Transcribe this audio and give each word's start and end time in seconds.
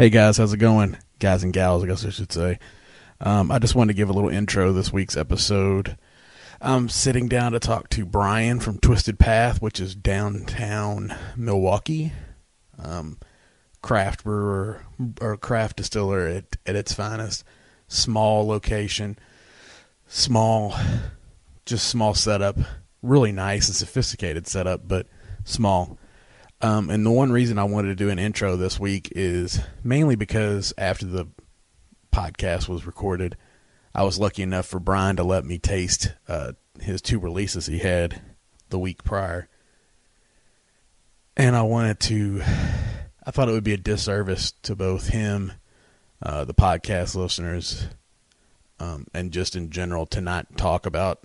Hey 0.00 0.10
guys, 0.10 0.36
how's 0.36 0.52
it 0.52 0.58
going? 0.58 0.96
Guys 1.18 1.42
and 1.42 1.52
gals, 1.52 1.82
I 1.82 1.88
guess 1.88 2.06
I 2.06 2.10
should 2.10 2.30
say. 2.30 2.60
Um, 3.20 3.50
I 3.50 3.58
just 3.58 3.74
wanted 3.74 3.94
to 3.94 3.96
give 3.96 4.08
a 4.08 4.12
little 4.12 4.30
intro 4.30 4.72
this 4.72 4.92
week's 4.92 5.16
episode. 5.16 5.98
I'm 6.60 6.88
sitting 6.88 7.26
down 7.26 7.50
to 7.50 7.58
talk 7.58 7.88
to 7.88 8.06
Brian 8.06 8.60
from 8.60 8.78
Twisted 8.78 9.18
Path, 9.18 9.60
which 9.60 9.80
is 9.80 9.96
downtown 9.96 11.16
Milwaukee. 11.36 12.12
Um, 12.80 13.18
craft 13.82 14.22
brewer 14.22 14.86
or 15.20 15.36
craft 15.36 15.78
distiller 15.78 16.28
at, 16.28 16.44
at 16.64 16.76
its 16.76 16.92
finest. 16.92 17.42
Small 17.88 18.46
location, 18.46 19.18
small, 20.06 20.76
just 21.66 21.88
small 21.88 22.14
setup. 22.14 22.56
Really 23.02 23.32
nice 23.32 23.66
and 23.66 23.74
sophisticated 23.74 24.46
setup, 24.46 24.86
but 24.86 25.08
small. 25.42 25.98
Um, 26.60 26.90
and 26.90 27.06
the 27.06 27.10
one 27.10 27.30
reason 27.30 27.58
I 27.58 27.64
wanted 27.64 27.88
to 27.88 27.94
do 27.94 28.10
an 28.10 28.18
intro 28.18 28.56
this 28.56 28.80
week 28.80 29.12
is 29.14 29.60
mainly 29.84 30.16
because 30.16 30.74
after 30.76 31.06
the 31.06 31.26
podcast 32.12 32.68
was 32.68 32.86
recorded, 32.86 33.36
I 33.94 34.02
was 34.02 34.18
lucky 34.18 34.42
enough 34.42 34.66
for 34.66 34.80
Brian 34.80 35.16
to 35.16 35.24
let 35.24 35.44
me 35.44 35.58
taste 35.58 36.12
uh, 36.26 36.52
his 36.80 37.00
two 37.00 37.20
releases 37.20 37.66
he 37.66 37.78
had 37.78 38.20
the 38.70 38.78
week 38.78 39.04
prior. 39.04 39.48
And 41.36 41.54
I 41.54 41.62
wanted 41.62 42.00
to, 42.00 42.42
I 43.24 43.30
thought 43.30 43.48
it 43.48 43.52
would 43.52 43.62
be 43.62 43.74
a 43.74 43.78
disservice 43.78 44.52
to 44.62 44.74
both 44.74 45.08
him, 45.08 45.52
uh, 46.20 46.44
the 46.44 46.54
podcast 46.54 47.14
listeners, 47.14 47.86
um, 48.80 49.06
and 49.14 49.30
just 49.30 49.54
in 49.54 49.70
general 49.70 50.06
to 50.06 50.20
not 50.20 50.56
talk 50.56 50.86
about 50.86 51.22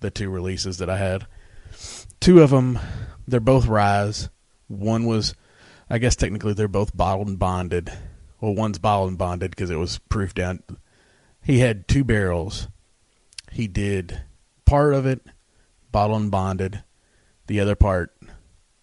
the 0.00 0.10
two 0.10 0.30
releases 0.30 0.78
that 0.78 0.88
I 0.88 0.96
had. 0.96 1.26
Two 2.20 2.42
of 2.42 2.48
them, 2.48 2.78
they're 3.28 3.40
both 3.40 3.66
Ryes 3.66 4.30
one 4.72 5.04
was, 5.04 5.34
I 5.88 5.98
guess 5.98 6.16
technically 6.16 6.54
they're 6.54 6.68
both 6.68 6.96
bottled 6.96 7.28
and 7.28 7.38
bonded. 7.38 7.92
Well, 8.40 8.54
one's 8.54 8.78
bottled 8.78 9.10
and 9.10 9.18
bonded 9.18 9.50
because 9.50 9.70
it 9.70 9.76
was 9.76 9.98
proof 9.98 10.34
down. 10.34 10.62
He 11.42 11.58
had 11.60 11.86
two 11.86 12.04
barrels. 12.04 12.68
He 13.50 13.66
did 13.66 14.22
part 14.64 14.94
of 14.94 15.06
it 15.06 15.20
bottled 15.90 16.22
and 16.22 16.30
bonded, 16.30 16.82
the 17.46 17.60
other 17.60 17.76
part 17.76 18.16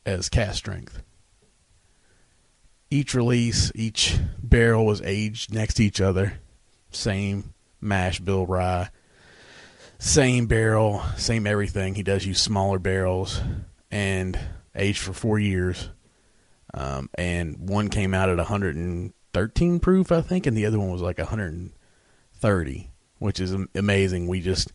as 0.06 0.30
cask 0.30 0.58
strength. 0.58 1.02
Each 2.92 3.14
release, 3.14 3.72
each 3.76 4.18
barrel 4.42 4.86
was 4.86 5.02
aged 5.02 5.54
next 5.54 5.76
to 5.76 5.84
each 5.84 6.02
other. 6.02 6.40
Same 6.92 7.54
mash 7.82 8.20
bill 8.20 8.46
rye. 8.46 8.90
Same 10.00 10.48
barrel, 10.48 11.04
same 11.18 11.46
everything. 11.46 11.96
He 11.96 12.04
does 12.04 12.26
use 12.26 12.40
smaller 12.40 12.80
barrels. 12.80 13.42
And 13.92 14.40
aged 14.76 15.00
for 15.00 15.14
four 15.14 15.40
years. 15.40 15.90
Um, 16.74 17.10
and 17.16 17.70
one 17.70 17.90
came 17.90 18.14
out 18.14 18.30
at 18.30 18.38
113 18.38 19.80
proof, 19.80 20.12
I 20.12 20.22
think, 20.22 20.46
and 20.46 20.56
the 20.56 20.66
other 20.66 20.80
one 20.80 20.92
was 20.92 21.02
like 21.02 21.18
130, 21.18 22.92
which 23.18 23.40
is 23.40 23.56
amazing. 23.74 24.28
We 24.28 24.42
just, 24.42 24.72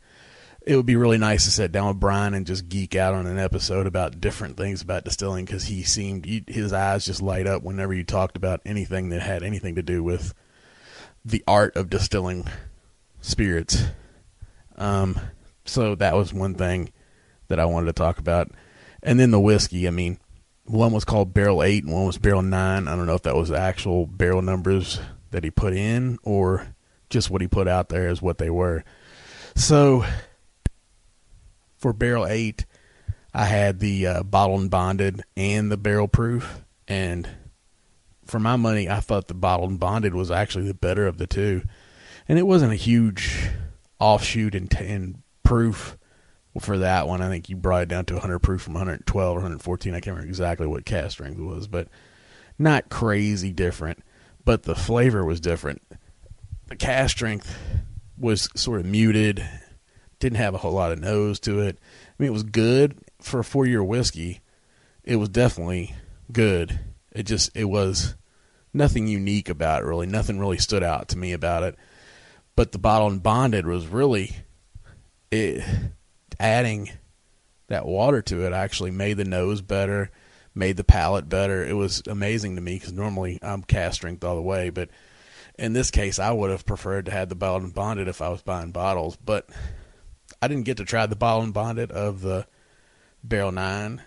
it 0.66 0.76
would 0.76 0.86
be 0.86 0.96
really 0.96 1.18
nice 1.18 1.44
to 1.44 1.50
sit 1.50 1.70
down 1.70 1.88
with 1.88 2.00
Brian 2.00 2.34
and 2.34 2.46
just 2.46 2.68
geek 2.68 2.96
out 2.96 3.14
on 3.14 3.26
an 3.26 3.38
episode 3.38 3.86
about 3.86 4.20
different 4.20 4.56
things 4.56 4.82
about 4.82 5.04
distilling 5.04 5.44
because 5.44 5.64
he 5.64 5.84
seemed, 5.84 6.26
his 6.48 6.72
eyes 6.72 7.04
just 7.04 7.22
light 7.22 7.46
up 7.46 7.62
whenever 7.62 7.94
you 7.94 8.02
talked 8.02 8.36
about 8.36 8.60
anything 8.64 9.10
that 9.10 9.22
had 9.22 9.42
anything 9.44 9.76
to 9.76 9.82
do 9.82 10.02
with 10.02 10.34
the 11.24 11.44
art 11.46 11.76
of 11.76 11.90
distilling 11.90 12.48
spirits. 13.20 13.84
Um, 14.76 15.18
so 15.64 15.94
that 15.94 16.14
was 16.14 16.34
one 16.34 16.54
thing 16.54 16.92
that 17.48 17.60
I 17.60 17.64
wanted 17.64 17.86
to 17.86 17.92
talk 17.92 18.18
about. 18.18 18.50
And 19.04 19.20
then 19.20 19.30
the 19.30 19.38
whiskey, 19.38 19.86
I 19.86 19.90
mean, 19.90 20.18
one 20.64 20.92
was 20.92 21.04
called 21.04 21.34
Barrel 21.34 21.62
8 21.62 21.84
and 21.84 21.92
one 21.92 22.06
was 22.06 22.18
Barrel 22.18 22.42
9. 22.42 22.88
I 22.88 22.96
don't 22.96 23.06
know 23.06 23.14
if 23.14 23.22
that 23.22 23.36
was 23.36 23.50
the 23.50 23.58
actual 23.58 24.06
barrel 24.06 24.42
numbers 24.42 24.98
that 25.30 25.44
he 25.44 25.50
put 25.50 25.74
in 25.74 26.18
or 26.22 26.74
just 27.10 27.30
what 27.30 27.42
he 27.42 27.46
put 27.46 27.68
out 27.68 27.90
there 27.90 28.08
is 28.08 28.22
what 28.22 28.38
they 28.38 28.48
were. 28.48 28.82
So 29.54 30.04
for 31.76 31.92
Barrel 31.92 32.26
8, 32.26 32.64
I 33.34 33.44
had 33.44 33.80
the 33.80 34.06
uh, 34.06 34.22
bottled 34.22 34.62
and 34.62 34.70
bonded 34.70 35.22
and 35.36 35.70
the 35.70 35.76
barrel 35.76 36.08
proof. 36.08 36.62
And 36.88 37.28
for 38.24 38.38
my 38.38 38.56
money, 38.56 38.88
I 38.88 39.00
thought 39.00 39.28
the 39.28 39.34
bottled 39.34 39.70
and 39.70 39.80
bonded 39.80 40.14
was 40.14 40.30
actually 40.30 40.66
the 40.66 40.74
better 40.74 41.06
of 41.06 41.18
the 41.18 41.26
two. 41.26 41.62
And 42.26 42.38
it 42.38 42.46
wasn't 42.46 42.72
a 42.72 42.76
huge 42.76 43.50
offshoot 43.98 44.54
in, 44.54 44.68
in 44.80 45.22
proof 45.42 45.98
for 46.60 46.78
that 46.78 47.08
one, 47.08 47.20
I 47.20 47.28
think 47.28 47.48
you 47.48 47.56
brought 47.56 47.82
it 47.82 47.88
down 47.88 48.04
to 48.06 48.14
100 48.14 48.38
proof 48.38 48.62
from 48.62 48.74
112 48.74 49.30
or 49.30 49.34
114. 49.34 49.92
I 49.92 49.96
can't 49.96 50.06
remember 50.14 50.28
exactly 50.28 50.66
what 50.66 50.84
cask 50.84 51.12
strength 51.12 51.40
was, 51.40 51.66
but 51.66 51.88
not 52.58 52.88
crazy 52.88 53.52
different. 53.52 54.00
But 54.44 54.62
the 54.62 54.74
flavor 54.74 55.24
was 55.24 55.40
different. 55.40 55.82
The 56.68 56.76
cask 56.76 57.16
strength 57.16 57.56
was 58.18 58.48
sort 58.54 58.80
of 58.80 58.86
muted, 58.86 59.44
didn't 60.20 60.38
have 60.38 60.54
a 60.54 60.58
whole 60.58 60.72
lot 60.72 60.92
of 60.92 61.00
nose 61.00 61.40
to 61.40 61.60
it. 61.60 61.78
I 61.80 62.22
mean, 62.22 62.28
it 62.28 62.32
was 62.32 62.44
good 62.44 62.98
for 63.20 63.40
a 63.40 63.44
four 63.44 63.66
year 63.66 63.82
whiskey. 63.82 64.40
It 65.02 65.16
was 65.16 65.28
definitely 65.30 65.94
good. 66.30 66.78
It 67.12 67.24
just, 67.24 67.50
it 67.56 67.64
was 67.64 68.14
nothing 68.72 69.08
unique 69.08 69.48
about 69.48 69.82
it, 69.82 69.86
really. 69.86 70.06
Nothing 70.06 70.38
really 70.38 70.58
stood 70.58 70.82
out 70.82 71.08
to 71.08 71.18
me 71.18 71.32
about 71.32 71.62
it. 71.62 71.76
But 72.56 72.72
the 72.72 72.78
bottle 72.78 73.08
and 73.08 73.22
bonded 73.22 73.66
was 73.66 73.86
really, 73.86 74.36
it 75.30 75.64
adding 76.38 76.90
that 77.68 77.86
water 77.86 78.22
to 78.22 78.46
it 78.46 78.52
actually 78.52 78.90
made 78.90 79.16
the 79.16 79.24
nose 79.24 79.60
better, 79.62 80.10
made 80.54 80.76
the 80.76 80.84
palate 80.84 81.28
better. 81.28 81.64
It 81.64 81.74
was 81.74 82.02
amazing 82.06 82.56
to 82.56 82.62
me 82.62 82.74
because 82.74 82.92
normally 82.92 83.38
I'm 83.42 83.62
cask 83.62 83.96
strength 83.96 84.24
all 84.24 84.36
the 84.36 84.42
way, 84.42 84.70
but 84.70 84.90
in 85.58 85.72
this 85.72 85.90
case, 85.90 86.18
I 86.18 86.32
would 86.32 86.50
have 86.50 86.66
preferred 86.66 87.06
to 87.06 87.12
have 87.12 87.28
the 87.28 87.34
bottled 87.34 87.62
and 87.62 87.74
bonded 87.74 88.08
if 88.08 88.20
I 88.20 88.28
was 88.28 88.42
buying 88.42 88.72
bottles, 88.72 89.16
but 89.16 89.48
I 90.42 90.48
didn't 90.48 90.64
get 90.64 90.78
to 90.78 90.84
try 90.84 91.06
the 91.06 91.16
bottled 91.16 91.44
and 91.44 91.54
bonded 91.54 91.92
of 91.92 92.20
the 92.20 92.46
Barrel 93.22 93.52
Nine, 93.52 94.02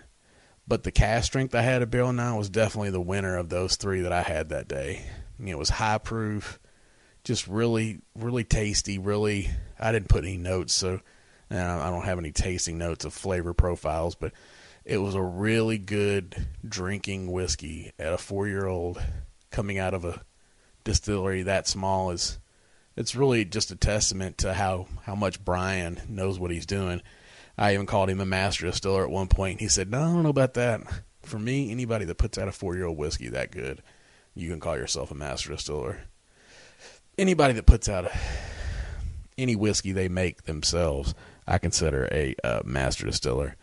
but 0.66 0.84
the 0.84 0.92
cask 0.92 1.26
strength 1.26 1.54
I 1.54 1.62
had 1.62 1.82
at 1.82 1.90
Barrel 1.90 2.12
Nine 2.12 2.36
was 2.36 2.50
definitely 2.50 2.90
the 2.90 3.00
winner 3.00 3.36
of 3.36 3.48
those 3.48 3.76
three 3.76 4.02
that 4.02 4.12
I 4.12 4.22
had 4.22 4.50
that 4.50 4.68
day. 4.68 5.02
I 5.38 5.42
mean, 5.42 5.54
it 5.54 5.58
was 5.58 5.70
high 5.70 5.98
proof, 5.98 6.58
just 7.24 7.48
really, 7.48 8.00
really 8.14 8.44
tasty. 8.44 8.98
Really, 8.98 9.50
I 9.80 9.90
didn't 9.90 10.08
put 10.08 10.24
any 10.24 10.36
notes, 10.36 10.74
so 10.74 11.00
and 11.50 11.60
I 11.60 11.90
don't 11.90 12.04
have 12.04 12.18
any 12.18 12.32
tasting 12.32 12.78
notes 12.78 13.04
of 13.04 13.12
flavor 13.12 13.54
profiles, 13.54 14.14
but 14.14 14.32
it 14.84 14.98
was 14.98 15.14
a 15.14 15.22
really 15.22 15.78
good 15.78 16.46
drinking 16.66 17.30
whiskey 17.30 17.92
at 17.98 18.12
a 18.12 18.18
four 18.18 18.48
year 18.48 18.66
old 18.66 19.02
coming 19.50 19.78
out 19.78 19.94
of 19.94 20.04
a 20.04 20.22
distillery 20.84 21.42
that 21.42 21.68
small 21.68 22.10
is 22.10 22.38
it's 22.98 23.14
really 23.14 23.44
just 23.44 23.70
a 23.70 23.76
testament 23.76 24.38
to 24.38 24.52
how, 24.52 24.88
how 25.04 25.14
much 25.14 25.44
Brian 25.44 26.00
knows 26.08 26.36
what 26.36 26.50
he's 26.50 26.66
doing. 26.66 27.00
I 27.56 27.74
even 27.74 27.86
called 27.86 28.10
him 28.10 28.20
a 28.20 28.26
master 28.26 28.66
distiller 28.66 29.04
at 29.04 29.10
one 29.10 29.28
point. 29.28 29.60
He 29.60 29.68
said, 29.68 29.88
No, 29.88 30.00
I 30.00 30.04
don't 30.06 30.24
know 30.24 30.30
about 30.30 30.54
that. 30.54 30.80
For 31.22 31.38
me, 31.38 31.70
anybody 31.70 32.06
that 32.06 32.18
puts 32.18 32.38
out 32.38 32.48
a 32.48 32.52
four 32.52 32.74
year 32.74 32.86
old 32.86 32.98
whiskey 32.98 33.28
that 33.28 33.52
good, 33.52 33.82
you 34.34 34.50
can 34.50 34.58
call 34.58 34.76
yourself 34.76 35.12
a 35.12 35.14
master 35.14 35.50
distiller. 35.50 36.00
Anybody 37.16 37.54
that 37.54 37.66
puts 37.66 37.88
out 37.88 38.06
a, 38.06 38.18
any 39.36 39.54
whiskey 39.54 39.92
they 39.92 40.08
make 40.08 40.42
themselves, 40.42 41.14
I 41.48 41.58
consider 41.58 42.08
a 42.12 42.34
uh, 42.44 42.60
master 42.64 43.06
distiller. 43.06 43.56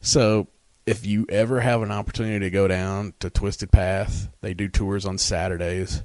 So 0.00 0.46
if 0.86 1.04
you 1.04 1.26
ever 1.28 1.60
have 1.60 1.82
an 1.82 1.90
opportunity 1.90 2.38
to 2.40 2.50
go 2.50 2.68
down 2.68 3.14
to 3.18 3.28
Twisted 3.28 3.72
Path, 3.72 4.28
they 4.40 4.54
do 4.54 4.68
tours 4.68 5.04
on 5.04 5.18
Saturdays. 5.18 6.04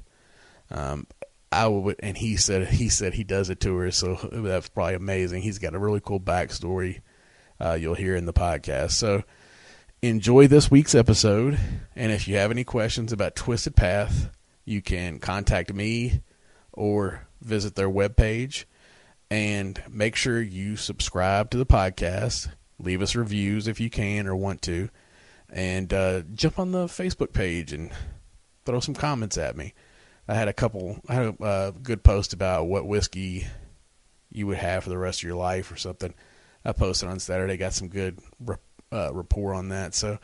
Um, 0.70 1.06
I 1.52 1.68
would, 1.68 1.96
and 2.00 2.16
he 2.16 2.36
said 2.36 2.68
he 2.68 2.88
said 2.88 3.14
he 3.14 3.24
does 3.24 3.48
a 3.48 3.54
tour, 3.54 3.90
so 3.90 4.14
that's 4.32 4.68
probably 4.68 4.94
amazing. 4.94 5.42
He's 5.42 5.58
got 5.58 5.74
a 5.74 5.78
really 5.78 6.00
cool 6.00 6.20
backstory. 6.20 7.00
Uh, 7.60 7.74
you'll 7.80 7.94
hear 7.94 8.16
in 8.16 8.26
the 8.26 8.32
podcast. 8.32 8.92
So 8.92 9.22
enjoy 10.02 10.46
this 10.48 10.70
week's 10.70 10.94
episode, 10.94 11.58
and 11.94 12.12
if 12.12 12.26
you 12.26 12.36
have 12.36 12.50
any 12.50 12.64
questions 12.64 13.12
about 13.12 13.36
Twisted 13.36 13.76
Path, 13.76 14.30
you 14.64 14.80
can 14.80 15.18
contact 15.18 15.72
me 15.72 16.22
or 16.72 17.26
visit 17.42 17.74
their 17.74 17.90
webpage 17.90 18.64
and 19.30 19.82
make 19.88 20.16
sure 20.16 20.40
you 20.40 20.76
subscribe 20.76 21.50
to 21.50 21.58
the 21.58 21.66
podcast. 21.66 22.48
Leave 22.78 23.02
us 23.02 23.14
reviews 23.14 23.68
if 23.68 23.78
you 23.78 23.88
can 23.90 24.26
or 24.26 24.34
want 24.34 24.62
to. 24.62 24.88
And 25.48 25.92
uh, 25.92 26.22
jump 26.34 26.58
on 26.58 26.72
the 26.72 26.86
Facebook 26.86 27.32
page 27.32 27.72
and 27.72 27.90
throw 28.64 28.80
some 28.80 28.94
comments 28.94 29.38
at 29.38 29.56
me. 29.56 29.74
I 30.28 30.34
had 30.34 30.48
a 30.48 30.52
couple, 30.52 31.00
I 31.08 31.14
had 31.14 31.36
a 31.40 31.44
uh, 31.44 31.70
good 31.70 32.02
post 32.02 32.32
about 32.32 32.66
what 32.66 32.86
whiskey 32.86 33.46
you 34.30 34.46
would 34.46 34.58
have 34.58 34.84
for 34.84 34.90
the 34.90 34.98
rest 34.98 35.20
of 35.20 35.28
your 35.28 35.36
life 35.36 35.72
or 35.72 35.76
something. 35.76 36.14
I 36.64 36.72
posted 36.72 37.08
on 37.08 37.18
Saturday, 37.18 37.56
got 37.56 37.72
some 37.72 37.88
good 37.88 38.18
uh, 38.92 39.10
rapport 39.12 39.54
on 39.54 39.68
that. 39.70 39.94
So 39.94 40.18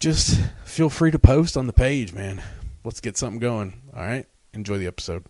just 0.00 0.40
feel 0.64 0.88
free 0.88 1.10
to 1.10 1.18
post 1.18 1.56
on 1.56 1.66
the 1.66 1.72
page, 1.72 2.12
man. 2.12 2.42
Let's 2.84 3.00
get 3.00 3.16
something 3.16 3.40
going. 3.40 3.82
All 3.94 4.02
right. 4.02 4.26
Enjoy 4.54 4.78
the 4.78 4.86
episode. 4.86 5.24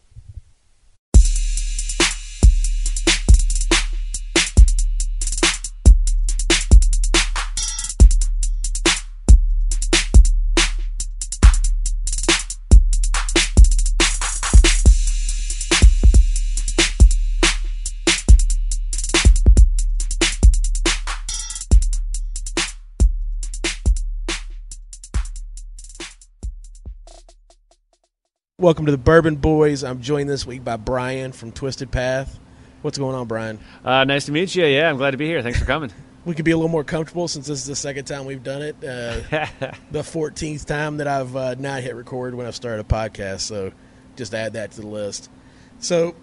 Welcome 28.58 28.86
to 28.86 28.90
the 28.90 28.96
Bourbon 28.96 29.36
Boys. 29.36 29.84
I'm 29.84 30.00
joined 30.00 30.30
this 30.30 30.46
week 30.46 30.64
by 30.64 30.78
Brian 30.78 31.32
from 31.32 31.52
Twisted 31.52 31.90
Path. 31.90 32.40
What's 32.80 32.96
going 32.96 33.14
on, 33.14 33.26
Brian? 33.26 33.60
Uh, 33.84 34.04
nice 34.04 34.24
to 34.24 34.32
meet 34.32 34.54
you. 34.54 34.64
Yeah, 34.64 34.88
I'm 34.88 34.96
glad 34.96 35.10
to 35.10 35.18
be 35.18 35.26
here. 35.26 35.42
Thanks 35.42 35.58
for 35.58 35.66
coming. 35.66 35.92
We 36.24 36.34
could 36.34 36.46
be 36.46 36.52
a 36.52 36.56
little 36.56 36.70
more 36.70 36.82
comfortable 36.82 37.28
since 37.28 37.46
this 37.46 37.58
is 37.58 37.66
the 37.66 37.76
second 37.76 38.06
time 38.06 38.24
we've 38.24 38.42
done 38.42 38.62
it. 38.62 38.76
Uh, 38.82 39.20
the 39.92 40.00
14th 40.00 40.64
time 40.64 40.96
that 40.96 41.06
I've 41.06 41.36
uh, 41.36 41.54
not 41.56 41.82
hit 41.82 41.94
record 41.94 42.34
when 42.34 42.46
I've 42.46 42.56
started 42.56 42.80
a 42.80 42.88
podcast. 42.88 43.40
So 43.40 43.72
just 44.16 44.34
add 44.34 44.54
that 44.54 44.72
to 44.72 44.80
the 44.80 44.86
list. 44.86 45.30
So 45.78 46.16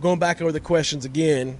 going 0.00 0.18
back 0.18 0.42
over 0.42 0.52
the 0.52 0.60
questions 0.60 1.06
again, 1.06 1.58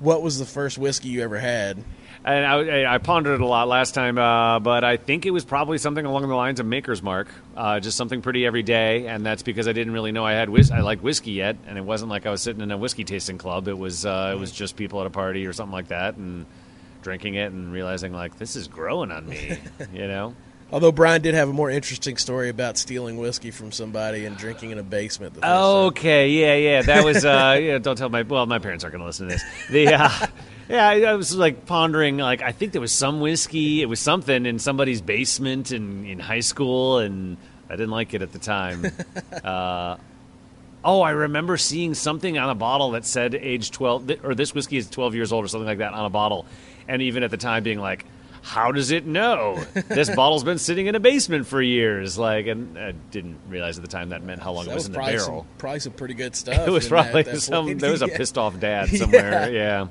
what 0.00 0.22
was 0.22 0.40
the 0.40 0.44
first 0.44 0.76
whiskey 0.76 1.08
you 1.08 1.22
ever 1.22 1.38
had? 1.38 1.84
And 2.26 2.44
I, 2.44 2.92
I 2.92 2.98
pondered 2.98 3.34
it 3.34 3.40
a 3.40 3.46
lot 3.46 3.68
last 3.68 3.94
time, 3.94 4.18
uh, 4.18 4.58
but 4.58 4.82
I 4.82 4.96
think 4.96 5.26
it 5.26 5.30
was 5.30 5.44
probably 5.44 5.78
something 5.78 6.04
along 6.04 6.26
the 6.28 6.34
lines 6.34 6.58
of 6.58 6.66
Maker's 6.66 7.00
Mark, 7.00 7.28
uh, 7.56 7.78
just 7.78 7.96
something 7.96 8.20
pretty 8.20 8.44
everyday, 8.44 9.06
and 9.06 9.24
that's 9.24 9.44
because 9.44 9.68
I 9.68 9.72
didn't 9.72 9.92
really 9.92 10.10
know 10.10 10.26
I 10.26 10.32
had 10.32 10.50
whis- 10.50 10.72
I 10.72 10.80
liked 10.80 11.04
whiskey 11.04 11.30
yet, 11.30 11.56
and 11.68 11.78
it 11.78 11.84
wasn't 11.84 12.10
like 12.10 12.26
I 12.26 12.30
was 12.32 12.42
sitting 12.42 12.62
in 12.62 12.72
a 12.72 12.76
whiskey 12.76 13.04
tasting 13.04 13.38
club. 13.38 13.68
It 13.68 13.78
was 13.78 14.04
uh, 14.04 14.32
it 14.34 14.40
was 14.40 14.50
just 14.50 14.74
people 14.74 15.00
at 15.00 15.06
a 15.06 15.10
party 15.10 15.46
or 15.46 15.52
something 15.52 15.72
like 15.72 15.86
that, 15.88 16.16
and 16.16 16.46
drinking 17.02 17.34
it 17.34 17.52
and 17.52 17.72
realizing 17.72 18.12
like 18.12 18.36
this 18.38 18.56
is 18.56 18.66
growing 18.66 19.12
on 19.12 19.28
me, 19.28 19.56
you 19.92 20.08
know. 20.08 20.34
Although 20.72 20.90
Brian 20.90 21.22
did 21.22 21.34
have 21.34 21.48
a 21.48 21.52
more 21.52 21.70
interesting 21.70 22.16
story 22.16 22.48
about 22.48 22.76
stealing 22.76 23.18
whiskey 23.18 23.52
from 23.52 23.70
somebody 23.70 24.24
and 24.24 24.36
drinking 24.36 24.72
in 24.72 24.78
a 24.78 24.82
basement. 24.82 25.34
The 25.34 25.42
first 25.42 25.48
time. 25.48 25.86
Okay, 25.86 26.30
yeah, 26.30 26.54
yeah, 26.56 26.82
that 26.82 27.04
was. 27.04 27.24
Uh, 27.24 27.56
yeah, 27.62 27.78
don't 27.78 27.96
tell 27.96 28.08
my 28.08 28.22
well, 28.22 28.46
my 28.46 28.58
parents 28.58 28.82
aren't 28.82 28.94
going 28.94 29.02
to 29.02 29.06
listen 29.06 29.28
to 29.28 29.34
this. 29.34 29.44
The 29.70 29.94
uh, 29.94 30.26
yeah, 30.68 30.88
I, 30.88 31.00
I 31.02 31.14
was 31.14 31.34
like 31.34 31.66
pondering, 31.66 32.18
like 32.18 32.42
I 32.42 32.52
think 32.52 32.72
there 32.72 32.80
was 32.80 32.92
some 32.92 33.20
whiskey, 33.20 33.82
it 33.82 33.86
was 33.86 34.00
something 34.00 34.46
in 34.46 34.58
somebody's 34.58 35.00
basement 35.00 35.72
in 35.72 36.04
in 36.06 36.18
high 36.18 36.40
school, 36.40 36.98
and 36.98 37.36
I 37.68 37.72
didn't 37.76 37.90
like 37.90 38.14
it 38.14 38.22
at 38.22 38.32
the 38.32 38.38
time. 38.38 38.86
uh, 39.44 39.96
oh, 40.84 41.00
I 41.02 41.10
remember 41.10 41.56
seeing 41.56 41.94
something 41.94 42.38
on 42.38 42.50
a 42.50 42.54
bottle 42.54 42.92
that 42.92 43.04
said 43.04 43.34
age 43.34 43.70
twelve, 43.70 44.10
or 44.24 44.34
this 44.34 44.54
whiskey 44.54 44.76
is 44.76 44.88
twelve 44.90 45.14
years 45.14 45.32
old, 45.32 45.44
or 45.44 45.48
something 45.48 45.66
like 45.68 45.78
that 45.78 45.92
on 45.92 46.04
a 46.04 46.10
bottle, 46.10 46.46
and 46.88 47.02
even 47.02 47.22
at 47.22 47.30
the 47.30 47.36
time 47.38 47.62
being 47.62 47.78
like. 47.78 48.04
How 48.42 48.70
does 48.70 48.92
it 48.92 49.04
know? 49.04 49.60
This 49.88 50.08
bottle's 50.14 50.44
been 50.44 50.58
sitting 50.58 50.86
in 50.86 50.94
a 50.94 51.00
basement 51.00 51.48
for 51.48 51.60
years. 51.60 52.16
Like, 52.16 52.46
and 52.46 52.78
I 52.78 52.92
didn't 52.92 53.38
realize 53.48 53.76
at 53.76 53.82
the 53.82 53.90
time 53.90 54.10
that 54.10 54.22
meant 54.22 54.40
how 54.40 54.52
long 54.52 54.66
that 54.66 54.70
it 54.70 54.74
was, 54.74 54.82
was 54.82 54.86
in 54.86 54.92
the 54.92 54.98
barrel. 55.00 55.40
some, 55.40 55.46
probably 55.58 55.80
some 55.80 55.92
pretty 55.94 56.14
good 56.14 56.36
stuff. 56.36 56.56
It 56.68 56.70
was 56.70 56.86
probably 56.86 57.24
that, 57.24 57.32
that 57.32 57.40
some. 57.40 57.64
point. 57.66 57.80
There 57.80 57.90
was 57.90 58.02
a 58.02 58.06
Yeah. 58.06 58.16
pissed 58.16 58.38
off 58.38 58.60
dad 58.60 58.88
somewhere. 58.90 59.50
yeah. 59.52 59.88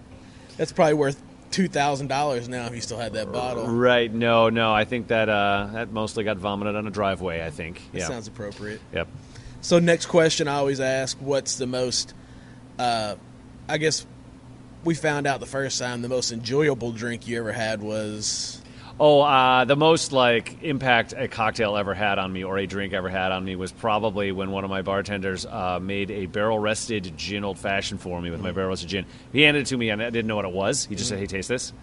That's 0.58 0.72
probably 0.72 0.94
worth 0.96 1.22
two 1.52 1.68
thousand 1.68 2.08
dollars 2.08 2.50
now 2.50 2.66
if 2.66 2.76
you 2.76 2.82
still 2.82 2.98
had 2.98 3.14
that 3.14 3.32
bottle. 3.32 3.68
Right. 3.68 4.12
No. 4.14 4.50
No. 4.50 4.74
I 4.74 4.86
think 4.86 5.08
that 5.08 5.30
uh, 5.30 5.70
that 5.74 5.92
mostly 5.92 6.24
got 6.24 6.38
vomited 6.38 6.76
on 6.76 6.88
a 6.88 6.92
driveway. 6.92 7.46
I 7.46 7.50
think. 7.50 7.82
That 7.92 8.00
Yeah. 8.00 8.08
sounds 8.08 8.28
appropriate. 8.28 8.82
Yep. 8.94 9.08
So 9.62 9.80
next 9.80 10.06
question 10.08 10.48
I 10.48 10.56
always 10.56 10.80
ask: 10.80 11.18
What's 11.20 11.58
the 11.58 11.68
most? 11.68 12.14
Uh, 12.78 13.16
I 13.68 13.78
guess 13.78 14.06
we 14.84 14.94
found 14.96 15.26
out 15.28 15.40
the 15.40 15.46
first 15.46 15.80
time 15.80 16.02
the 16.02 16.10
most 16.10 16.32
enjoyable 16.32 16.92
drink 16.92 17.28
you 17.28 17.40
ever 17.40 17.52
had 17.52 17.82
was. 17.82 18.62
Oh, 18.98 19.20
uh, 19.20 19.66
the 19.66 19.76
most 19.76 20.14
like 20.14 20.64
impact 20.64 21.14
a 21.18 21.28
cocktail 21.28 21.76
ever 21.76 21.94
had 21.94 22.18
on 22.18 22.32
me, 22.32 22.46
or 22.46 22.58
a 22.58 22.66
drink 22.66 22.94
ever 22.94 23.10
had 23.10 23.34
on 23.34 23.44
me, 23.44 23.58
was 23.58 23.74
probably 23.74 24.32
when 24.32 24.52
one 24.52 24.64
of 24.64 24.70
my 24.70 24.84
bartenders 24.84 25.46
uh, 25.46 25.80
made 25.82 26.10
a 26.12 26.28
barrel 26.28 26.58
rested 26.58 27.18
gin 27.18 27.44
old 27.44 27.60
fashioned 27.60 28.00
for 28.00 28.22
me 28.22 28.32
with 28.32 28.40
my 28.40 28.52
barrel 28.52 28.70
rested 28.70 28.88
gin. 28.88 29.06
He 29.34 29.42
handed 29.42 29.62
it 29.62 29.66
to 29.68 29.78
me, 29.78 29.90
and 29.90 30.02
I 30.02 30.10
didn't 30.12 30.28
know 30.28 30.38
what 30.38 30.46
it 30.46 30.54
was. 30.54 30.86
He 30.86 30.96
just 30.96 31.10
said, 31.10 31.20
"Hey, 31.20 31.26
taste 31.26 31.50
this," 31.50 31.74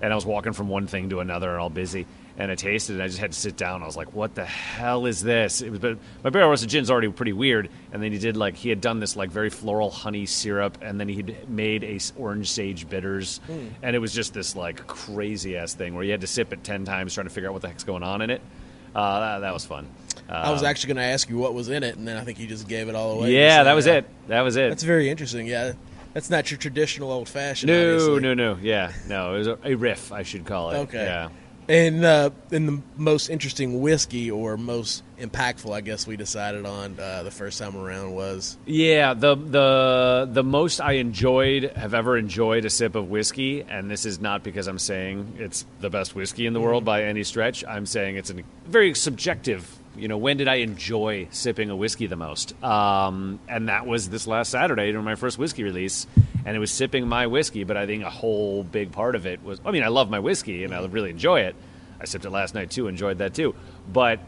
and 0.00 0.12
I 0.12 0.14
was 0.14 0.24
walking 0.24 0.52
from 0.52 0.68
one 0.68 0.86
thing 0.86 1.10
to 1.10 1.18
another, 1.18 1.50
and 1.50 1.60
all 1.60 1.70
busy. 1.70 2.06
And 2.38 2.50
I 2.50 2.54
tasted 2.54 2.92
it. 2.92 2.96
And 2.96 3.02
I 3.02 3.06
just 3.08 3.18
had 3.18 3.32
to 3.32 3.38
sit 3.38 3.56
down. 3.56 3.82
I 3.82 3.86
was 3.86 3.96
like, 3.96 4.14
"What 4.14 4.34
the 4.34 4.44
hell 4.46 5.04
is 5.06 5.22
this?" 5.22 5.60
It 5.60 5.70
was, 5.70 5.78
but 5.78 5.98
my 6.24 6.30
barrel 6.30 6.48
rested 6.48 6.70
gin's 6.70 6.90
already 6.90 7.08
pretty 7.10 7.32
weird. 7.34 7.68
And 7.92 8.02
then 8.02 8.12
he 8.12 8.18
did 8.18 8.36
like 8.36 8.54
he 8.56 8.68
had 8.70 8.80
done 8.80 9.00
this 9.00 9.16
like 9.16 9.30
very 9.30 9.50
floral 9.50 9.90
honey 9.90 10.24
syrup, 10.26 10.78
and 10.80 10.98
then 10.98 11.08
he'd 11.08 11.48
made 11.48 11.84
a 11.84 11.98
orange 12.16 12.50
sage 12.50 12.88
bitters, 12.88 13.40
and 13.82 13.94
it 13.96 13.98
was 13.98 14.14
just 14.14 14.32
this 14.32 14.56
like 14.56 14.86
crazy 14.86 15.56
ass 15.56 15.74
thing 15.74 15.94
where 15.94 16.04
you 16.04 16.12
had 16.12 16.20
to 16.22 16.26
sip 16.26 16.52
it 16.52 16.64
ten 16.64 16.84
times 16.84 17.12
trying 17.14 17.26
to 17.26 17.32
figure 17.32 17.48
out 17.50 17.52
what 17.52 17.62
the 17.62 17.68
heck's 17.68 17.84
going 17.84 18.02
on 18.02 18.22
in 18.22 18.30
it. 18.30 18.40
Uh, 18.94 19.20
that, 19.20 19.38
that 19.40 19.52
was 19.54 19.64
fun. 19.64 19.86
Uh, 20.28 20.32
I 20.32 20.50
was 20.50 20.62
actually 20.62 20.94
going 20.94 21.04
to 21.08 21.12
ask 21.12 21.28
you 21.28 21.36
what 21.38 21.54
was 21.54 21.68
in 21.68 21.82
it, 21.82 21.96
and 21.96 22.06
then 22.08 22.16
I 22.16 22.22
think 22.24 22.38
you 22.40 22.46
just 22.46 22.66
gave 22.68 22.88
it 22.88 22.94
all 22.94 23.18
away. 23.18 23.32
yeah, 23.34 23.64
that 23.64 23.72
was 23.74 23.86
it. 23.86 24.04
That 24.28 24.40
was 24.42 24.56
it. 24.56 24.68
That's 24.68 24.82
very 24.82 25.08
interesting. 25.10 25.46
Yeah, 25.46 25.72
that's 26.14 26.30
not 26.30 26.50
your 26.50 26.58
traditional 26.58 27.12
old 27.12 27.28
fashioned. 27.28 27.70
no, 27.70 28.18
no, 28.18 28.34
no. 28.34 28.58
Yeah, 28.60 28.92
no. 29.08 29.34
It 29.34 29.38
was 29.38 29.46
a, 29.48 29.58
a 29.64 29.74
riff, 29.74 30.10
I 30.12 30.22
should 30.22 30.44
call 30.46 30.70
it. 30.70 30.78
Okay. 30.78 31.04
Yeah. 31.04 31.28
And 31.70 32.04
uh, 32.04 32.30
the 32.48 32.82
most 32.96 33.28
interesting 33.28 33.80
whiskey 33.80 34.28
or 34.28 34.56
most 34.56 35.04
impactful, 35.20 35.72
I 35.72 35.82
guess 35.82 36.04
we 36.04 36.16
decided 36.16 36.66
on 36.66 36.98
uh, 36.98 37.22
the 37.22 37.30
first 37.30 37.60
time 37.60 37.76
around 37.76 38.12
was 38.12 38.56
Yeah, 38.66 39.14
the 39.14 39.36
the 39.36 40.28
the 40.32 40.42
most 40.42 40.80
I 40.80 40.94
enjoyed 40.94 41.70
have 41.76 41.94
ever 41.94 42.18
enjoyed 42.18 42.64
a 42.64 42.70
sip 42.70 42.96
of 42.96 43.08
whiskey, 43.08 43.62
and 43.62 43.88
this 43.88 44.04
is 44.04 44.18
not 44.18 44.42
because 44.42 44.66
I'm 44.66 44.80
saying 44.80 45.36
it's 45.38 45.64
the 45.78 45.90
best 45.90 46.16
whiskey 46.16 46.46
in 46.46 46.54
the 46.54 46.60
world 46.60 46.84
by 46.84 47.04
any 47.04 47.22
stretch. 47.22 47.64
I'm 47.64 47.86
saying 47.86 48.16
it's 48.16 48.30
a 48.30 48.42
very 48.66 48.92
subjective. 48.94 49.78
You 49.96 50.08
know, 50.08 50.18
when 50.18 50.38
did 50.38 50.48
I 50.48 50.56
enjoy 50.56 51.28
sipping 51.30 51.70
a 51.70 51.76
whiskey 51.76 52.08
the 52.08 52.16
most? 52.16 52.60
Um, 52.64 53.38
and 53.48 53.68
that 53.68 53.86
was 53.86 54.08
this 54.08 54.26
last 54.26 54.50
Saturday 54.50 54.90
during 54.90 55.04
my 55.04 55.14
first 55.14 55.38
whiskey 55.38 55.62
release, 55.62 56.08
and 56.50 56.56
it 56.56 56.58
was 56.58 56.72
sipping 56.72 57.06
my 57.06 57.28
whiskey. 57.28 57.62
But 57.62 57.76
I 57.76 57.86
think 57.86 58.02
a 58.02 58.10
whole 58.10 58.64
big 58.64 58.90
part 58.90 59.14
of 59.14 59.24
it 59.24 59.40
was. 59.44 59.60
I 59.64 59.70
mean, 59.70 59.84
I 59.84 59.86
love 59.86 60.10
my 60.10 60.18
whiskey 60.18 60.64
and 60.64 60.74
I 60.74 60.84
really 60.84 61.10
enjoy 61.10 61.42
it. 61.42 61.54
I 62.00 62.06
sipped 62.06 62.24
it 62.24 62.30
last 62.30 62.56
night 62.56 62.72
too, 62.72 62.88
enjoyed 62.88 63.18
that 63.18 63.34
too. 63.34 63.54
But 63.92 64.18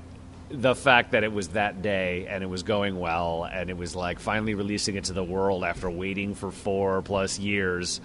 the 0.49 0.77
fact 0.77 1.11
that 1.11 1.25
it 1.25 1.33
was 1.33 1.49
that 1.49 1.83
day 1.83 2.29
and 2.29 2.45
it 2.45 2.47
was 2.47 2.63
going 2.63 3.01
well 3.01 3.43
and 3.43 3.71
it 3.71 3.77
was 3.77 3.97
like 3.97 4.21
finally 4.21 4.55
releasing 4.55 4.95
it 4.95 5.03
to 5.05 5.13
the 5.15 5.25
world 5.25 5.65
after 5.65 5.91
waiting 5.91 6.37
for 6.37 6.53
four 6.53 7.01
plus 7.03 7.39
years 7.39 8.03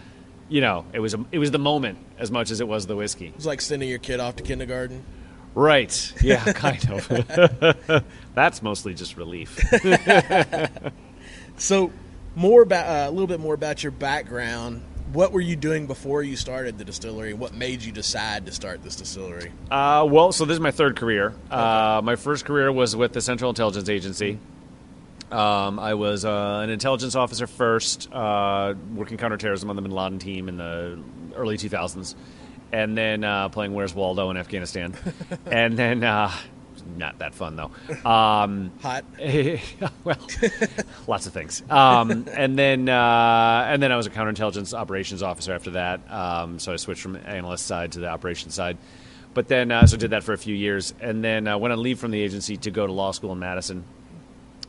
you 0.47 0.61
know 0.61 0.85
it 0.93 1.01
was 1.01 1.13
a, 1.13 1.25
it 1.33 1.39
was 1.39 1.51
the 1.51 1.59
moment 1.59 1.97
as 2.17 2.31
much 2.31 2.49
as 2.49 2.61
it 2.61 2.67
was 2.67 2.87
the 2.87 2.95
whiskey 2.95 3.27
it 3.27 3.35
was 3.35 3.45
like 3.45 3.59
sending 3.59 3.89
your 3.89 3.99
kid 3.99 4.21
off 4.21 4.37
to 4.37 4.43
kindergarten. 4.43 5.03
right 5.55 6.13
yeah 6.23 6.41
kind 6.53 6.89
of 6.89 8.05
that's 8.33 8.61
mostly 8.61 8.93
just 8.93 9.17
relief 9.17 9.59
So, 11.57 11.91
more 12.37 12.61
about 12.61 12.87
uh, 12.87 13.09
a 13.09 13.11
little 13.11 13.27
bit 13.27 13.39
more 13.39 13.55
about 13.55 13.81
your 13.81 13.91
background. 13.91 14.83
What 15.11 15.31
were 15.31 15.41
you 15.41 15.55
doing 15.55 15.87
before 15.87 16.21
you 16.21 16.35
started 16.35 16.77
the 16.77 16.85
distillery? 16.85 17.33
What 17.33 17.53
made 17.53 17.81
you 17.81 17.91
decide 17.91 18.45
to 18.45 18.51
start 18.51 18.83
this 18.83 18.95
distillery? 18.95 19.51
Uh, 19.71 20.05
well, 20.07 20.31
so 20.31 20.45
this 20.45 20.53
is 20.53 20.59
my 20.59 20.69
third 20.71 20.97
career. 20.97 21.33
Uh, 21.49 22.01
my 22.03 22.15
first 22.15 22.45
career 22.45 22.71
was 22.71 22.95
with 22.95 23.13
the 23.13 23.21
Central 23.21 23.49
Intelligence 23.49 23.89
Agency. 23.89 24.37
Um, 25.31 25.79
I 25.79 25.95
was 25.95 26.25
uh, 26.25 26.59
an 26.63 26.69
intelligence 26.69 27.15
officer 27.15 27.47
first, 27.47 28.07
uh, 28.13 28.75
working 28.93 29.17
counterterrorism 29.17 29.69
on 29.69 29.75
the 29.75 29.81
Bin 29.81 29.91
Laden 29.91 30.19
team 30.19 30.47
in 30.47 30.57
the 30.57 31.01
early 31.35 31.57
2000s, 31.57 32.13
and 32.71 32.95
then 32.95 33.23
uh, 33.23 33.49
playing 33.49 33.73
Where's 33.73 33.95
Waldo 33.95 34.29
in 34.29 34.37
Afghanistan, 34.37 34.93
and 35.47 35.77
then 35.77 36.03
uh, 36.03 36.31
not 36.95 37.19
that 37.19 37.33
fun 37.35 37.55
though. 37.55 37.71
Um, 38.07 38.71
Hot. 38.81 39.03
well, 40.03 40.17
lots 41.07 41.27
of 41.27 41.33
things. 41.33 41.61
Um, 41.69 42.25
and 42.31 42.57
then 42.57 42.87
uh, 42.87 43.65
and 43.67 43.81
then 43.81 43.91
I 43.91 43.97
was 43.97 44.07
a 44.07 44.09
counterintelligence 44.09 44.73
operations 44.73 45.21
officer 45.21 45.53
after 45.53 45.71
that. 45.71 46.09
Um, 46.09 46.59
so 46.59 46.71
I 46.71 46.77
switched 46.77 47.01
from 47.01 47.17
analyst 47.17 47.65
side 47.65 47.93
to 47.93 47.99
the 47.99 48.07
operations 48.07 48.53
side. 48.53 48.77
But 49.33 49.47
then 49.47 49.71
uh, 49.71 49.85
so 49.87 49.97
did 49.97 50.11
that 50.11 50.23
for 50.23 50.33
a 50.33 50.37
few 50.37 50.55
years, 50.55 50.93
and 51.01 51.23
then 51.23 51.47
uh, 51.47 51.57
went 51.57 51.73
on 51.73 51.81
leave 51.81 51.99
from 51.99 52.11
the 52.11 52.21
agency 52.21 52.57
to 52.57 52.71
go 52.71 52.87
to 52.87 52.93
law 52.93 53.11
school 53.11 53.33
in 53.33 53.39
Madison. 53.39 53.83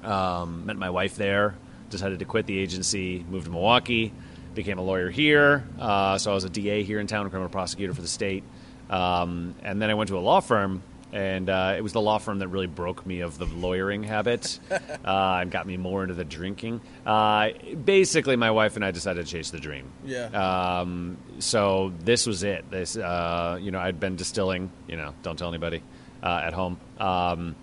Um, 0.02 0.66
met 0.66 0.76
my 0.76 0.90
wife 0.90 1.16
there. 1.16 1.54
Decided 1.90 2.18
to 2.18 2.24
quit 2.24 2.46
the 2.46 2.58
agency. 2.58 3.24
Moved 3.28 3.46
to 3.46 3.50
Milwaukee. 3.50 4.12
Became 4.54 4.78
a 4.78 4.82
lawyer 4.82 5.10
here. 5.10 5.66
Uh, 5.78 6.18
so 6.18 6.30
I 6.30 6.34
was 6.34 6.44
a 6.44 6.50
DA 6.50 6.82
here 6.82 6.98
in 6.98 7.06
town, 7.06 7.26
a 7.26 7.30
criminal 7.30 7.50
prosecutor 7.50 7.94
for 7.94 8.02
the 8.02 8.08
state. 8.08 8.42
Um, 8.90 9.54
and 9.62 9.80
then 9.80 9.90
I 9.90 9.94
went 9.94 10.08
to 10.08 10.18
a 10.18 10.20
law 10.20 10.40
firm 10.40 10.82
and 11.12 11.48
uh, 11.48 11.74
it 11.76 11.80
was 11.80 11.92
the 11.92 12.00
law 12.00 12.18
firm 12.18 12.40
that 12.40 12.48
really 12.48 12.66
broke 12.66 13.06
me 13.06 13.20
of 13.20 13.38
the 13.38 13.46
lawyering 13.46 14.02
habit 14.02 14.58
uh, 14.70 15.38
and 15.40 15.50
got 15.50 15.66
me 15.66 15.76
more 15.76 16.02
into 16.02 16.14
the 16.14 16.24
drinking. 16.24 16.80
Uh, 17.06 17.50
basically, 17.84 18.36
my 18.36 18.50
wife 18.50 18.76
and 18.76 18.84
I 18.84 18.90
decided 18.90 19.24
to 19.24 19.30
chase 19.30 19.50
the 19.50 19.60
dream. 19.60 19.90
Yeah. 20.04 20.80
Um, 20.80 21.16
so 21.38 21.92
this 22.00 22.26
was 22.26 22.42
it. 22.42 22.70
This, 22.70 22.96
uh, 22.96 23.58
you 23.60 23.70
know, 23.70 23.78
I'd 23.78 24.00
been 24.00 24.16
distilling. 24.16 24.70
You 24.86 24.96
know, 24.96 25.14
don't 25.22 25.38
tell 25.38 25.48
anybody 25.48 25.82
uh, 26.22 26.42
at 26.44 26.52
home. 26.52 26.78
Um, 26.98 27.56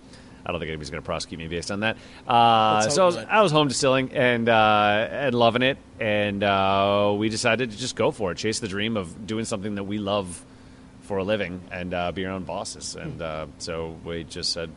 I 0.45 0.51
don't 0.51 0.59
think 0.59 0.69
anybody's 0.69 0.91
going 0.91 1.01
to 1.01 1.05
prosecute 1.05 1.39
me 1.39 1.47
based 1.47 1.71
on 1.71 1.79
that. 1.79 1.97
Uh, 2.27 2.87
so 2.89 3.01
I 3.01 3.05
was. 3.05 3.17
I 3.17 3.41
was 3.41 3.51
home 3.51 3.67
distilling 3.67 4.11
and 4.11 4.47
uh, 4.47 5.07
and 5.09 5.35
loving 5.35 5.63
it, 5.63 5.77
and 5.99 6.43
uh, 6.43 7.15
we 7.17 7.29
decided 7.29 7.71
to 7.71 7.77
just 7.77 7.95
go 7.95 8.11
for 8.11 8.31
it, 8.31 8.37
chase 8.37 8.59
the 8.59 8.67
dream 8.67 8.95
of 8.95 9.25
doing 9.25 9.45
something 9.45 9.75
that 9.75 9.85
we 9.85 9.97
love 9.97 10.45
for 11.05 11.17
a 11.17 11.23
living 11.23 11.61
and 11.71 11.93
uh, 11.93 12.11
be 12.11 12.21
your 12.21 12.31
own 12.31 12.43
bosses. 12.43 12.95
And 12.95 13.21
uh, 13.21 13.47
so 13.59 13.97
we 14.03 14.23
just 14.23 14.51
said, 14.51 14.69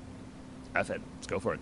"F 0.74 0.90
it, 0.90 1.00
let's 1.16 1.26
go 1.26 1.38
for 1.38 1.54
it." 1.54 1.60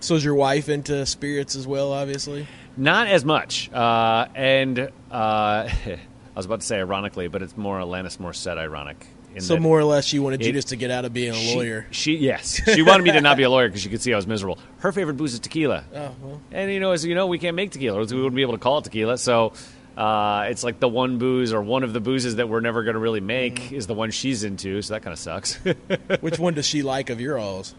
So 0.00 0.14
is 0.14 0.24
your 0.24 0.34
wife 0.34 0.68
into 0.68 1.04
spirits 1.06 1.54
as 1.56 1.66
well? 1.66 1.92
Obviously. 1.92 2.46
Not 2.76 3.06
as 3.06 3.24
much, 3.24 3.70
uh, 3.72 4.26
and 4.34 4.78
uh, 4.78 4.88
I 5.12 5.98
was 6.34 6.46
about 6.46 6.60
to 6.60 6.66
say 6.66 6.78
ironically, 6.78 7.28
but 7.28 7.42
it's 7.42 7.56
more 7.56 7.78
Alanis 7.78 8.16
Morissette 8.18 8.56
ironic. 8.56 9.06
In 9.34 9.40
So 9.42 9.56
more 9.58 9.78
or 9.78 9.84
less, 9.84 10.04
she 10.06 10.18
wanted 10.18 10.42
you 10.42 10.50
It- 10.50 10.52
just 10.54 10.68
to 10.68 10.76
get 10.76 10.90
out 10.90 11.04
of 11.04 11.12
being 11.12 11.32
a 11.32 11.34
she- 11.34 11.54
lawyer. 11.54 11.86
She, 11.90 12.16
yes, 12.16 12.60
she 12.74 12.82
wanted 12.82 13.02
me 13.04 13.12
to 13.12 13.20
not 13.20 13.36
be 13.36 13.42
a 13.44 13.50
lawyer 13.50 13.68
because 13.68 13.82
she 13.82 13.88
could 13.90 14.00
see 14.02 14.12
I 14.12 14.16
was 14.16 14.26
miserable. 14.26 14.58
Her 14.78 14.90
favorite 14.92 15.18
booze 15.18 15.34
is 15.34 15.40
tequila. 15.40 15.84
Oh 15.94 16.14
well. 16.22 16.40
And 16.50 16.70
you 16.72 16.80
know, 16.80 16.92
as 16.92 17.04
you 17.04 17.14
know, 17.14 17.26
we 17.26 17.38
can't 17.38 17.56
make 17.56 17.70
tequila. 17.72 17.98
or 18.00 18.04
We 18.06 18.16
wouldn't 18.16 18.34
be 18.34 18.42
able 18.42 18.54
to 18.54 18.58
call 18.58 18.78
it 18.78 18.84
tequila. 18.84 19.16
So 19.18 19.52
uh, 19.96 20.46
it's 20.48 20.64
like 20.64 20.80
the 20.80 20.88
one 20.88 21.18
booze 21.18 21.52
or 21.52 21.62
one 21.62 21.82
of 21.82 21.92
the 21.92 22.00
boozes 22.00 22.36
that 22.36 22.48
we're 22.48 22.60
never 22.60 22.82
going 22.82 22.94
to 22.94 23.00
really 23.00 23.20
make 23.20 23.60
Mm-hmm. 23.60 23.74
is 23.74 23.86
the 23.86 23.94
one 23.94 24.10
she's 24.10 24.44
into. 24.44 24.80
So 24.82 24.94
that 24.94 25.02
kind 25.02 25.12
of 25.12 25.18
sucks. 25.18 25.54
Which 26.20 26.38
one 26.38 26.54
does 26.54 26.66
she 26.66 26.82
like 26.82 27.10
of 27.10 27.20
your 27.20 27.38
alls? 27.38 27.74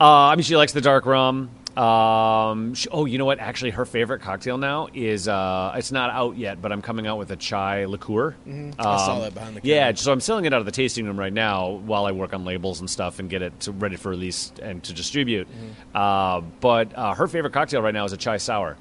uh, 0.00 0.04
I 0.04 0.36
mean, 0.36 0.44
she 0.44 0.56
likes 0.56 0.72
the 0.72 0.80
dark 0.80 1.04
rum. 1.06 1.50
Um, 1.76 2.74
she, 2.74 2.88
oh, 2.90 3.04
you 3.04 3.16
know 3.18 3.24
what? 3.24 3.38
Actually, 3.38 3.70
her 3.72 3.84
favorite 3.84 4.20
cocktail 4.22 4.58
now 4.58 4.88
is 4.92 5.28
uh, 5.28 5.72
it's 5.76 5.92
not 5.92 6.10
out 6.10 6.36
yet, 6.36 6.60
but 6.60 6.72
I'm 6.72 6.82
coming 6.82 7.06
out 7.06 7.16
with 7.18 7.30
a 7.30 7.36
chai 7.36 7.84
liqueur. 7.86 8.34
I 8.46 8.82
saw 8.82 9.14
Um, 9.16 9.20
that 9.22 9.34
behind 9.34 9.56
the 9.56 9.60
camera. 9.60 9.76
Yeah, 9.76 9.94
so 9.94 10.12
I'm 10.12 10.20
selling 10.20 10.44
it 10.46 10.52
out 10.52 10.58
of 10.60 10.66
the 10.66 10.72
tasting 10.72 11.06
room 11.06 11.18
right 11.18 11.32
now 11.32 11.70
while 11.70 12.06
I 12.06 12.12
work 12.12 12.34
on 12.34 12.44
labels 12.44 12.80
and 12.80 12.90
stuff 12.90 13.18
and 13.20 13.30
get 13.30 13.42
it 13.42 13.58
to, 13.60 13.72
ready 13.72 13.96
for 13.96 14.08
release 14.10 14.52
and 14.60 14.82
to 14.84 14.92
distribute. 14.92 15.46
Uh, 15.94 16.40
but 16.60 16.96
uh, 16.96 17.14
her 17.14 17.28
favorite 17.28 17.52
cocktail 17.52 17.82
right 17.82 17.94
now 17.94 18.04
is 18.04 18.12
a 18.12 18.16
chai 18.16 18.36
sour, 18.38 18.76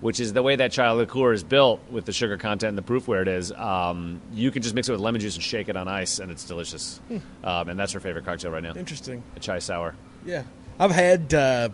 which 0.00 0.20
is 0.20 0.32
the 0.32 0.42
way 0.42 0.56
that 0.56 0.72
chai 0.72 0.90
liqueur 0.90 1.32
is 1.32 1.42
built 1.44 1.80
with 1.90 2.04
the 2.04 2.12
sugar 2.12 2.36
content 2.36 2.70
and 2.70 2.78
the 2.78 2.82
proof 2.82 3.06
where 3.08 3.22
it 3.22 3.28
is. 3.28 3.52
Um, 3.52 4.20
you 4.32 4.50
can 4.50 4.62
just 4.62 4.74
mix 4.74 4.88
it 4.88 4.92
with 4.92 5.00
lemon 5.00 5.20
juice 5.20 5.34
and 5.34 5.42
shake 5.44 5.68
it 5.68 5.76
on 5.76 5.88
ice, 5.88 6.18
and 6.18 6.30
it's 6.30 6.44
delicious. 6.44 7.00
Um, 7.44 7.68
and 7.68 7.78
that's 7.78 7.92
her 7.92 8.00
favorite 8.00 8.24
cocktail 8.24 8.50
right 8.50 8.62
now, 8.62 8.74
Interesting. 8.74 9.22
a 9.36 9.40
chai 9.40 9.58
sour. 9.58 9.94
Yeah, 10.24 10.42
I've 10.78 10.90
had. 10.92 11.32
Uh, 11.34 11.68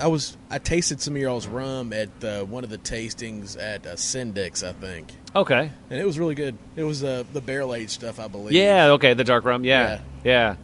I 0.00 0.06
was. 0.06 0.36
I 0.48 0.58
tasted 0.58 1.00
some 1.00 1.14
of 1.14 1.20
your 1.20 1.30
all's 1.30 1.48
rum 1.48 1.92
at 1.92 2.08
uh, 2.22 2.44
one 2.44 2.62
of 2.62 2.70
the 2.70 2.78
tastings 2.78 3.60
at 3.60 3.84
uh, 3.84 3.94
Sendik's, 3.96 4.62
I 4.62 4.72
think, 4.72 5.12
Okay. 5.34 5.70
and 5.90 6.00
it 6.00 6.04
was 6.06 6.20
really 6.20 6.36
good. 6.36 6.56
It 6.76 6.84
was 6.84 7.02
uh, 7.02 7.24
the 7.32 7.40
barrel 7.40 7.74
aged 7.74 7.90
stuff, 7.90 8.20
I 8.20 8.28
believe. 8.28 8.52
Yeah. 8.52 8.90
Okay. 8.92 9.14
The 9.14 9.24
dark 9.24 9.44
rum. 9.44 9.64
Yeah. 9.64 9.88
Yeah. 9.88 10.00
Yeah. 10.24 10.56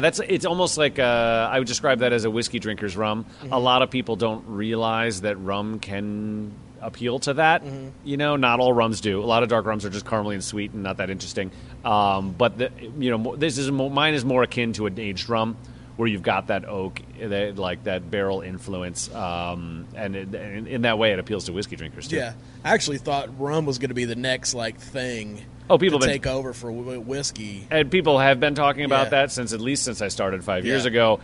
That's 0.00 0.20
it's 0.20 0.44
almost 0.46 0.78
like 0.78 0.98
uh, 0.98 1.48
I 1.52 1.58
would 1.58 1.68
describe 1.68 1.98
that 2.00 2.12
as 2.12 2.24
a 2.24 2.30
whiskey 2.30 2.58
drinker's 2.58 2.96
rum. 2.96 3.26
A 3.50 3.60
lot 3.60 3.82
of 3.82 3.90
people 3.90 4.16
don't 4.16 4.44
realize 4.48 5.20
that 5.20 5.36
rum 5.36 5.78
can 5.80 6.52
appeal 6.80 7.18
to 7.20 7.34
that. 7.34 7.62
You 8.04 8.16
know, 8.16 8.36
not 8.36 8.58
all 8.60 8.72
rums 8.72 9.00
do. 9.00 9.22
A 9.22 9.26
lot 9.26 9.42
of 9.42 9.48
dark 9.48 9.66
rums 9.66 9.84
are 9.84 9.90
just 9.90 10.06
caramely 10.06 10.34
and 10.34 10.42
sweet 10.42 10.72
and 10.72 10.82
not 10.82 10.96
that 10.96 11.10
interesting. 11.10 11.50
Um, 11.84 12.32
but 12.32 12.58
the, 12.58 12.70
you 12.98 13.16
know, 13.16 13.36
this 13.36 13.58
is 13.58 13.70
mine 13.70 14.14
is 14.14 14.24
more 14.24 14.42
akin 14.42 14.72
to 14.74 14.86
an 14.86 14.98
aged 14.98 15.28
rum. 15.28 15.56
Where 15.96 16.06
you've 16.06 16.22
got 16.22 16.48
that 16.48 16.66
oak, 16.66 17.00
that, 17.18 17.56
like 17.56 17.84
that 17.84 18.10
barrel 18.10 18.42
influence, 18.42 19.10
um, 19.14 19.86
and, 19.96 20.14
it, 20.14 20.34
and 20.34 20.68
in 20.68 20.82
that 20.82 20.98
way, 20.98 21.12
it 21.12 21.18
appeals 21.18 21.46
to 21.46 21.54
whiskey 21.54 21.74
drinkers 21.74 22.06
too. 22.06 22.16
Yeah, 22.16 22.34
I 22.62 22.74
actually 22.74 22.98
thought 22.98 23.40
rum 23.40 23.64
was 23.64 23.78
going 23.78 23.88
to 23.88 23.94
be 23.94 24.04
the 24.04 24.14
next 24.14 24.52
like 24.52 24.78
thing. 24.78 25.42
Oh, 25.68 25.78
people 25.78 25.98
been- 25.98 26.08
take 26.08 26.26
over 26.26 26.52
for 26.52 26.70
whiskey. 26.70 27.66
and 27.70 27.90
people 27.90 28.18
have 28.18 28.38
been 28.40 28.54
talking 28.54 28.84
about 28.84 29.06
Yeah. 29.06 29.10
that 29.10 29.32
since 29.32 29.52
at 29.52 29.60
least 29.60 29.84
since 29.84 30.00
I 30.02 30.08
started 30.08 30.44
five 30.44 30.64
years 30.64 30.84
Yeah. 30.84 30.90
ago, 30.90 31.20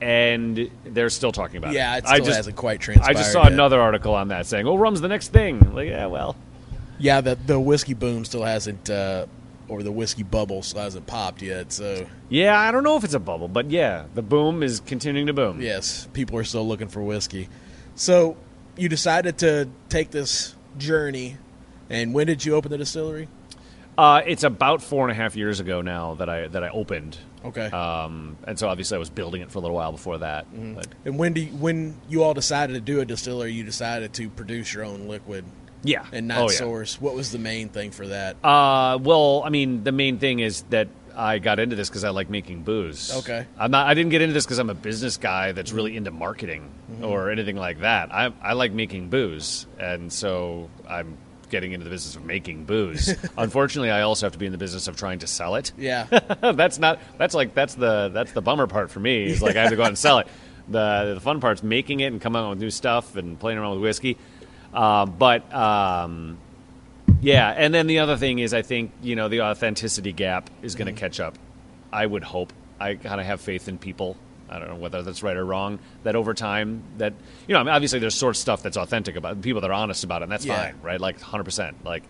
and 0.00 0.70
they're 0.84 1.08
still 1.10 1.32
talking 1.32 1.56
about 1.56 1.72
it. 1.72 1.76
Yeah, 1.76 1.96
it. 1.96 2.04
still 2.06 2.14
I 2.14 2.18
just, 2.20 2.36
hasn't 2.36 2.56
quite 2.56 2.80
transpired. 2.80 3.08
I 3.16 3.18
just 3.18 3.32
saw 3.32 3.44
yet. 3.44 3.52
another 3.52 3.80
article 3.80 4.14
on 4.14 4.28
that 4.28 4.46
saying, 4.46 4.66
"Oh, 4.66 4.76
rum's 4.76 5.00
the 5.00 5.08
next 5.08 5.28
thing." 5.32 5.74
Like, 5.74 5.88
yeah, 5.88 6.06
well, 6.06 6.36
Yeah, 6.98 7.20
the 7.20 7.36
the 7.46 7.60
whiskey 7.60 7.92
boom 7.94 8.24
still 8.24 8.42
hasn't, 8.44 8.88
uh, 8.88 9.26
or 9.68 9.82
the 9.82 9.92
whiskey 9.92 10.22
bubble 10.22 10.62
still 10.62 10.80
hasn't 10.82 11.06
popped 11.06 11.42
yet. 11.42 11.70
So 11.72 12.06
yeah, 12.30 12.58
I 12.58 12.70
don't 12.72 12.84
know 12.84 12.96
if 12.96 13.04
it's 13.04 13.12
a 13.14 13.18
bubble, 13.20 13.48
but 13.48 13.70
yeah, 13.70 14.04
the 14.14 14.22
boom 14.22 14.62
is 14.62 14.80
continuing 14.80 15.26
to 15.26 15.32
boom. 15.34 15.60
yes, 15.60 16.08
people 16.14 16.38
are 16.38 16.44
still 16.44 16.66
looking 16.66 16.88
for 16.88 17.02
whiskey. 17.02 17.48
So 17.96 18.36
you 18.78 18.88
decided 18.88 19.38
to 19.38 19.68
take 19.88 20.10
this 20.10 20.54
journey, 20.78 21.36
and 21.90 22.12
when 22.14 22.26
did 22.26 22.44
you 22.44 22.54
open 22.54 22.70
the 22.70 22.78
distillery? 22.78 23.28
Uh, 23.98 24.22
it's 24.26 24.44
about 24.44 24.82
four 24.82 25.02
and 25.08 25.12
a 25.12 25.14
half 25.14 25.36
years 25.36 25.60
ago 25.60 25.80
now 25.80 26.14
that 26.14 26.28
I 26.28 26.48
that 26.48 26.62
I 26.62 26.68
opened, 26.68 27.16
Okay. 27.44 27.66
um, 27.66 28.36
and 28.46 28.58
so 28.58 28.68
obviously 28.68 28.96
I 28.96 28.98
was 28.98 29.08
building 29.10 29.40
it 29.42 29.50
for 29.50 29.58
a 29.58 29.62
little 29.62 29.76
while 29.76 29.92
before 29.92 30.18
that. 30.18 30.44
Mm-hmm. 30.52 30.80
And 31.06 31.18
when 31.18 31.32
do 31.32 31.40
you, 31.40 31.52
when 31.52 31.96
you 32.08 32.22
all 32.22 32.34
decided 32.34 32.74
to 32.74 32.80
do 32.80 33.00
a 33.00 33.04
distillery, 33.06 33.52
you 33.52 33.64
decided 33.64 34.12
to 34.14 34.28
produce 34.28 34.74
your 34.74 34.84
own 34.84 35.08
liquid 35.08 35.44
yeah, 35.82 36.04
and 36.12 36.28
not 36.28 36.38
oh, 36.38 36.50
yeah. 36.50 36.56
source. 36.56 37.00
What 37.00 37.14
was 37.14 37.32
the 37.32 37.38
main 37.38 37.68
thing 37.70 37.90
for 37.90 38.06
that? 38.08 38.36
Uh, 38.44 38.98
well, 39.00 39.42
I 39.44 39.50
mean, 39.50 39.84
the 39.84 39.92
main 39.92 40.18
thing 40.18 40.40
is 40.40 40.62
that 40.70 40.88
I 41.14 41.38
got 41.38 41.58
into 41.58 41.76
this 41.76 41.88
because 41.88 42.04
I 42.04 42.10
like 42.10 42.28
making 42.28 42.64
booze. 42.64 43.10
Okay. 43.16 43.46
I'm 43.58 43.70
not. 43.70 43.86
I 43.86 43.94
didn't 43.94 44.10
get 44.10 44.20
into 44.20 44.34
this 44.34 44.44
because 44.44 44.58
I'm 44.58 44.68
a 44.68 44.74
business 44.74 45.16
guy 45.16 45.52
that's 45.52 45.72
really 45.72 45.96
into 45.96 46.10
marketing 46.10 46.70
Mm-hmm. 46.90 47.04
or 47.04 47.30
anything 47.30 47.56
like 47.56 47.80
that. 47.80 48.14
I 48.14 48.32
I 48.40 48.52
like 48.52 48.70
making 48.72 49.08
booze, 49.08 49.66
and 49.78 50.12
so 50.12 50.70
I'm 50.88 51.16
getting 51.50 51.72
into 51.72 51.84
the 51.84 51.90
business 51.90 52.16
of 52.16 52.24
making 52.24 52.64
booze. 52.64 53.14
Unfortunately, 53.38 53.90
I 53.90 54.02
also 54.02 54.26
have 54.26 54.32
to 54.32 54.38
be 54.38 54.46
in 54.46 54.52
the 54.52 54.58
business 54.58 54.88
of 54.88 54.96
trying 54.96 55.20
to 55.20 55.26
sell 55.26 55.54
it. 55.56 55.72
yeah. 55.78 56.04
that's 56.54 56.78
not. 56.78 56.98
That's 57.18 57.34
like 57.34 57.54
that's 57.54 57.74
the 57.74 58.10
that's 58.12 58.32
the 58.32 58.42
bummer 58.42 58.66
part 58.66 58.90
for 58.90 59.00
me. 59.00 59.24
Is 59.26 59.42
like 59.42 59.56
I 59.56 59.62
have 59.62 59.70
to 59.70 59.76
go 59.76 59.82
out 59.82 59.88
and 59.88 59.98
sell 59.98 60.18
it. 60.18 60.26
The 60.68 61.12
the 61.14 61.20
fun 61.20 61.40
part's 61.40 61.62
making 61.62 62.00
it 62.00 62.06
and 62.06 62.20
coming 62.20 62.42
out 62.42 62.50
with 62.50 62.58
new 62.58 62.70
stuff 62.70 63.16
and 63.16 63.38
playing 63.38 63.58
around 63.58 63.72
with 63.74 63.82
whiskey. 63.82 64.16
Uh, 64.74 65.06
but 65.06 65.52
um, 65.54 66.38
yeah, 67.20 67.50
and 67.56 67.72
then 67.72 67.86
the 67.86 68.00
other 68.00 68.16
thing 68.16 68.40
is, 68.40 68.52
I 68.52 68.62
think 68.62 68.90
you 69.02 69.16
know 69.16 69.28
the 69.28 69.42
authenticity 69.42 70.12
gap 70.12 70.50
is 70.62 70.74
going 70.74 70.86
to 70.86 70.92
Mm-hmm. 70.92 70.98
catch 70.98 71.20
up. 71.20 71.38
I 71.92 72.04
would 72.04 72.24
hope. 72.24 72.52
I 72.80 72.94
kind 72.96 73.20
of 73.20 73.26
have 73.26 73.40
faith 73.40 73.68
in 73.68 73.78
people. 73.78 74.16
I 74.48 74.58
don't 74.58 74.68
know 74.68 74.76
whether 74.76 75.02
that's 75.02 75.22
right 75.22 75.36
or 75.36 75.44
wrong. 75.44 75.78
That 76.04 76.14
over 76.16 76.34
time, 76.34 76.82
that 76.98 77.12
you 77.48 77.54
know, 77.54 77.60
I 77.60 77.64
mean, 77.64 77.74
obviously 77.74 77.98
there's 77.98 78.14
sort 78.14 78.30
of 78.34 78.36
stuff 78.38 78.62
that's 78.62 78.76
authentic 78.76 79.16
about 79.16 79.40
people 79.42 79.60
that 79.62 79.70
are 79.70 79.74
honest 79.74 80.04
about 80.04 80.22
it, 80.22 80.24
and 80.24 80.32
that's 80.32 80.44
Yeah. 80.46 80.62
fine, 80.70 80.74
right? 80.82 81.00
Like 81.00 81.16
100, 81.16 81.44
percent 81.44 81.84
like. 81.84 82.02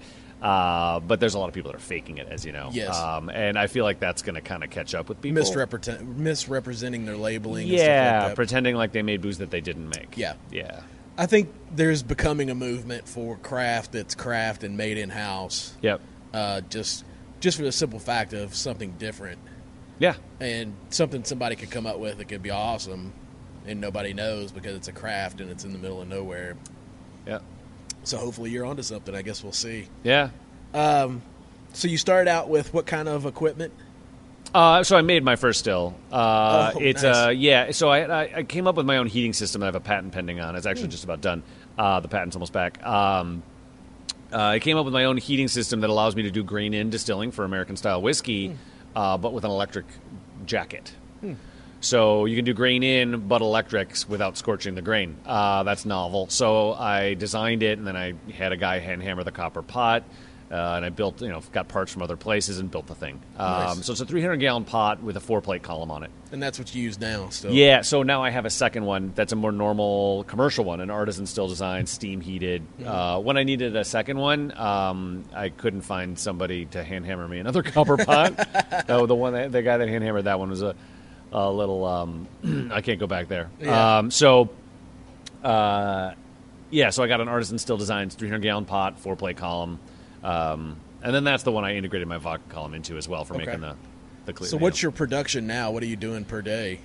Uh, 0.43 1.01
but 1.01 1.19
there's 1.19 1.33
a 1.35 1.39
lot 1.39 1.49
of 1.49 1.55
people 1.55 1.71
that 1.71 1.77
are 1.79 1.81
faking 1.81 2.19
it, 2.19 2.29
as 2.31 2.45
you 2.45 2.53
know. 2.53 2.69
Yes. 2.71 2.95
Um, 2.95 3.31
and 3.31 3.59
I 3.59 3.69
feel 3.69 3.85
like 3.85 4.01
that's 4.01 4.21
going 4.21 4.35
to 4.35 4.43
kind 4.43 4.63
of 4.63 4.69
catch 4.69 4.95
up 4.95 5.09
with 5.09 5.21
people. 5.23 5.41
Misrepresent, 5.41 6.07
misrepresenting 6.19 7.07
their 7.07 7.17
labeling. 7.17 7.63
and 7.71 7.79
Yeah, 7.79 7.79
stuff 7.81 8.23
like 8.23 8.31
that. 8.31 8.37
pretending 8.37 8.77
like 8.77 8.93
they 8.93 9.01
made 9.01 9.23
booze 9.23 9.39
that 9.39 9.51
they 9.51 9.63
didn't 9.63 9.89
make. 9.89 10.17
Yeah. 10.19 10.35
Yeah. 10.53 10.81
I 11.17 11.25
think 11.25 11.49
there's 11.75 12.03
becoming 12.03 12.51
a 12.51 12.55
movement 12.55 13.09
for 13.09 13.39
craft 13.39 13.93
that's 13.93 14.15
craft 14.15 14.63
and 14.63 14.77
made 14.77 14.99
in 14.99 15.09
house. 15.09 15.75
Yep. 15.81 16.03
Uh, 16.35 16.61
just 16.69 17.05
just 17.41 17.57
for 17.57 17.65
the 17.65 17.73
simple 17.73 17.99
fact 17.99 18.35
of 18.35 18.55
something 18.55 18.93
different 18.99 19.39
Yeah. 19.99 20.15
and 20.41 20.75
something 20.91 21.25
somebody 21.25 21.57
could 21.57 21.71
come 21.71 21.87
up 21.87 21.99
with 21.99 22.19
that 22.19 22.27
could 22.29 22.43
be 22.43 22.51
awesome, 22.51 23.13
and 23.67 23.81
nobody 23.81 24.13
knows 24.13 24.53
because 24.53 24.77
it's 24.77 24.89
a 24.89 24.93
craft 24.93 25.41
and 25.41 25.51
it's 25.51 25.65
in 25.65 25.73
the 25.73 25.79
middle 25.79 26.01
of 26.03 26.09
nowhere. 26.09 26.57
Yeah. 27.27 27.39
So 28.05 28.19
hopefully 28.19 28.51
you're 28.51 28.65
onto 28.67 28.83
something. 28.83 29.15
I 29.15 29.23
guess 29.23 29.43
we'll 29.43 29.53
see. 29.53 29.89
Yeah. 30.05 30.31
So 31.73 31.89
you 31.89 31.99
started 31.99 32.31
out 32.31 32.49
with 32.49 32.73
what 32.73 32.87
kind 32.87 33.09
of 33.09 33.27
equipment? 33.27 33.73
Uh, 34.55 34.83
so 34.83 34.97
I 34.97 35.03
made 35.03 35.23
my 35.25 35.37
first 35.37 35.59
still. 35.59 35.95
Uh, 36.11 36.73
Oh, 36.75 36.79
it's 36.79 37.03
nice. 37.03 37.17
uh, 37.27 37.29
yeah. 37.31 37.73
So 37.73 37.89
I, 37.91 38.23
I 38.25 38.31
I 38.37 38.43
came 38.45 38.67
up 38.67 38.77
with 38.77 38.87
my 38.87 38.97
own 38.99 39.07
heating 39.07 39.33
system. 39.33 39.63
I 39.63 39.67
have 39.67 39.75
a 39.75 39.81
patent 39.81 40.13
pending 40.13 40.41
on. 40.41 40.57
It's 40.57 40.67
actually 40.67 40.89
just 40.89 41.05
about 41.05 41.21
done. 41.21 41.43
Uh, 41.77 42.01
the 42.01 42.09
patent's 42.09 42.37
almost 42.37 42.53
back. 42.53 42.83
Um, 42.87 43.43
uh, 44.33 44.39
I 44.39 44.59
came 44.61 44.77
up 44.79 44.85
with 44.85 44.95
my 44.95 45.05
own 45.05 45.17
heating 45.19 45.49
system 45.49 45.81
that 45.81 45.91
allows 45.91 46.17
me 46.17 46.23
to 46.23 46.31
do 46.31 46.43
grain 46.43 46.73
in 46.75 46.89
distilling 46.91 47.31
for 47.33 47.45
American 47.45 47.77
style 47.77 48.01
whiskey, 48.01 48.49
Hmm. 48.49 48.55
Uh, 48.97 49.17
but 49.17 49.33
with 49.33 49.45
an 49.45 49.51
electric 49.53 49.87
jacket. 50.47 50.93
So 51.81 52.25
you 52.25 52.35
can 52.35 52.45
do 52.45 52.55
grain 52.55 52.83
in, 52.83 53.29
but 53.29 53.43
electrics 53.43 54.09
without 54.09 54.37
scorching 54.37 54.75
the 54.75 54.83
grain. 54.83 55.19
Uh, 55.25 55.63
that's 55.63 55.85
novel. 55.85 56.29
So 56.31 56.73
I 56.73 57.15
designed 57.15 57.63
it, 57.63 57.79
and 57.79 57.87
then 57.87 57.97
I 57.97 58.15
had 58.33 58.51
a 58.53 58.57
guy 58.57 58.81
hand 58.81 59.03
hammer 59.03 59.23
the 59.23 59.31
copper 59.31 59.63
pot, 59.63 60.03
uh, 60.51 60.75
and 60.77 60.85
I 60.85 60.91
built, 60.91 61.21
you 61.21 61.29
know, 61.29 61.41
got 61.53 61.67
parts 61.69 61.93
from 61.93 62.03
other 62.03 62.17
places 62.17 62.59
and 62.59 62.71
built 62.71 62.87
the 62.87 62.95
thing. 62.95 63.21
Um, 63.37 63.77
Nice. 63.79 63.87
So 63.87 63.93
it's 63.93 64.01
a 64.01 64.07
300 64.07 64.37
gallon 64.37 64.65
pot 64.65 65.03
with 65.03 65.17
a 65.17 65.21
four 65.21 65.41
plate 65.41 65.63
column 65.63 65.91
on 65.91 66.03
it. 66.05 66.11
And 66.31 66.43
that's 66.43 66.59
what 66.59 66.75
you 66.75 66.83
use 66.83 67.01
now. 67.01 67.29
Still. 67.31 67.53
Yeah, 67.53 67.83
so 67.83 68.03
now 68.03 68.23
I 68.23 68.31
have 68.31 68.45
a 68.47 68.51
second 68.51 68.85
one 68.85 69.13
that's 69.15 69.33
a 69.33 69.37
more 69.37 69.53
normal 69.53 70.25
commercial 70.25 70.65
one, 70.65 70.81
an 70.81 70.91
artisan 70.91 71.27
still 71.27 71.49
design, 71.49 71.87
steam 71.87 72.21
heated. 72.21 72.63
Uh, 72.85 73.21
when 73.21 73.37
I 73.37 73.43
needed 73.45 73.75
a 73.77 73.85
second 73.85 74.19
one, 74.19 74.57
um, 74.57 75.25
I 75.35 75.49
couldn't 75.49 75.83
find 75.83 76.19
somebody 76.19 76.67
to 76.67 76.83
hand 76.85 77.07
hammer 77.07 77.27
me 77.27 77.39
another 77.39 77.63
copper 77.65 77.97
pot. 77.97 78.87
no, 78.89 79.07
the 79.07 79.15
one 79.15 79.33
that, 79.33 79.53
the 79.53 79.63
guy 79.63 79.77
that 79.79 79.89
hand 79.89 80.05
hammered 80.05 80.25
that 80.25 80.39
one 80.39 80.51
was 80.51 80.63
a, 80.63 80.75
a 81.33 81.51
little. 81.51 81.85
Um, 81.85 82.29
I 82.73 82.81
can't 82.83 83.01
go 83.01 83.07
back 83.07 83.29
there. 83.29 83.51
Yeah. 83.61 83.99
Um, 83.99 84.11
so, 84.11 84.51
uh, 85.43 86.13
yeah, 86.71 86.91
so 86.91 87.03
I 87.03 87.09
got 87.09 87.21
an 87.21 87.29
artisan 87.29 87.59
still 87.59 87.77
designs, 87.77 88.15
300 88.15 88.43
gallon 88.43 88.65
pot, 88.65 88.99
four 88.99 89.17
plate 89.17 89.37
column, 89.37 89.79
um, 90.27 90.77
and 91.03 91.15
then 91.15 91.25
that's 91.25 91.43
the 91.45 91.53
one 91.53 91.65
I 91.65 91.77
integrated 91.77 92.09
my 92.09 92.19
vodka 92.19 92.49
column 92.53 92.75
into 92.75 92.97
as 92.97 93.09
well 93.09 93.25
for 93.25 93.35
Okay. 93.35 93.47
making 93.47 93.61
the 93.61 93.77
the. 94.25 94.33
cle- 94.33 94.47
So 94.47 94.57
what's 94.57 94.83
your 94.83 94.93
production 94.93 95.47
now? 95.47 95.71
What 95.71 95.83
are 95.83 95.87
you 95.87 95.97
doing 95.97 96.25
per 96.25 96.43
day? 96.43 96.81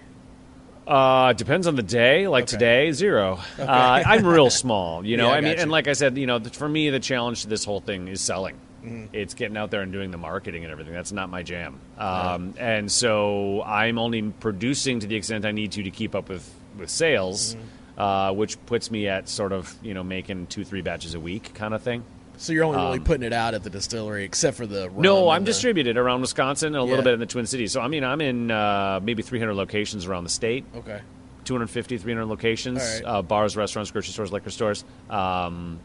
Uh, 0.88 1.34
depends 1.34 1.68
on 1.68 1.76
the 1.76 1.84
day. 1.84 2.28
Like 2.28 2.44
Okay. 2.44 2.52
today, 2.52 2.92
zero. 2.92 3.40
Uh, 3.58 4.04
I'm 4.06 4.26
real 4.26 4.50
small, 4.50 5.06
you 5.06 5.16
know. 5.22 5.28
Yeah, 5.28 5.34
I 5.34 5.38
I 5.38 5.42
mean, 5.42 5.56
got 5.56 5.62
and 5.62 5.72
like 5.72 5.88
I 5.88 5.94
said, 5.94 6.18
you 6.18 6.26
know, 6.28 6.40
for 6.40 6.68
me, 6.68 6.90
the 6.90 7.00
challenge 7.00 7.44
to 7.44 7.48
this 7.48 7.64
whole 7.66 7.80
thing 7.82 8.08
is 8.08 8.20
selling. 8.22 8.56
Mm-hmm. 8.84 9.14
It's 9.14 9.36
getting 9.36 9.58
out 9.58 9.70
there 9.70 9.82
and 9.82 9.92
doing 9.92 10.10
the 10.10 10.18
marketing 10.18 10.64
and 10.64 10.72
everything. 10.72 10.94
That's 10.94 11.12
not 11.12 11.30
my 11.30 11.44
jam. 11.44 11.80
Um, 12.00 12.56
And 12.58 12.92
so 12.92 13.62
I'm 13.64 14.00
only 14.00 14.24
producing 14.24 15.00
to 15.02 15.08
the 15.08 15.16
extent 15.16 15.46
I 15.46 15.52
need 15.52 15.72
to 15.74 15.84
to 15.84 15.92
keep 15.92 16.16
up 16.16 16.30
with 16.30 16.50
with 16.78 16.90
sales, 16.90 17.56
Mm-hmm. 17.56 18.02
uh, 18.02 18.32
which 18.34 18.64
puts 18.66 18.90
me 18.90 19.08
at 19.08 19.30
sort 19.30 19.52
of 19.52 19.74
you 19.84 19.94
know 19.94 20.04
making 20.04 20.48
two 20.48 20.64
three 20.64 20.82
batches 20.82 21.14
a 21.14 21.20
week 21.20 21.54
kind 21.54 21.74
of 21.76 21.84
thing. 21.84 22.04
So 22.42 22.54
you're 22.54 22.64
only 22.64 22.80
really 22.80 22.98
Um, 22.98 23.04
putting 23.04 23.22
it 23.24 23.34
out 23.34 23.54
at 23.54 23.62
the 23.64 23.70
distillery, 23.70 24.24
except 24.24 24.58
for 24.58 24.66
the 24.66 24.90
No, 24.98 25.30
I'm 25.30 25.44
the- 25.44 25.52
distributed 25.52 25.96
around 25.96 26.22
Wisconsin 26.22 26.70
and 26.70 26.78
a 26.78 26.84
little 26.84 27.04
bit 27.04 27.14
in 27.14 27.20
the 27.20 27.28
Twin 27.28 27.46
Cities. 27.46 27.72
So 27.72 27.82
I 27.82 27.88
mean, 27.88 28.04
I'm 28.04 28.20
in 28.20 28.50
uh, 28.50 29.00
maybe 29.04 29.22
300 29.22 29.54
locations 29.54 30.08
around 30.08 30.24
the 30.24 30.32
state. 30.32 30.66
Okay. 30.76 31.02
250, 31.46 32.00
300 32.00 32.26
locations, 32.26 32.80
right. 32.80 33.02
uh, 33.06 33.22
bars, 33.22 33.56
restaurants, 33.56 33.92
grocery 33.92 34.14
stores, 34.14 34.32
liquor 34.32 34.50
stores. 34.50 34.84
Um, 35.10 35.80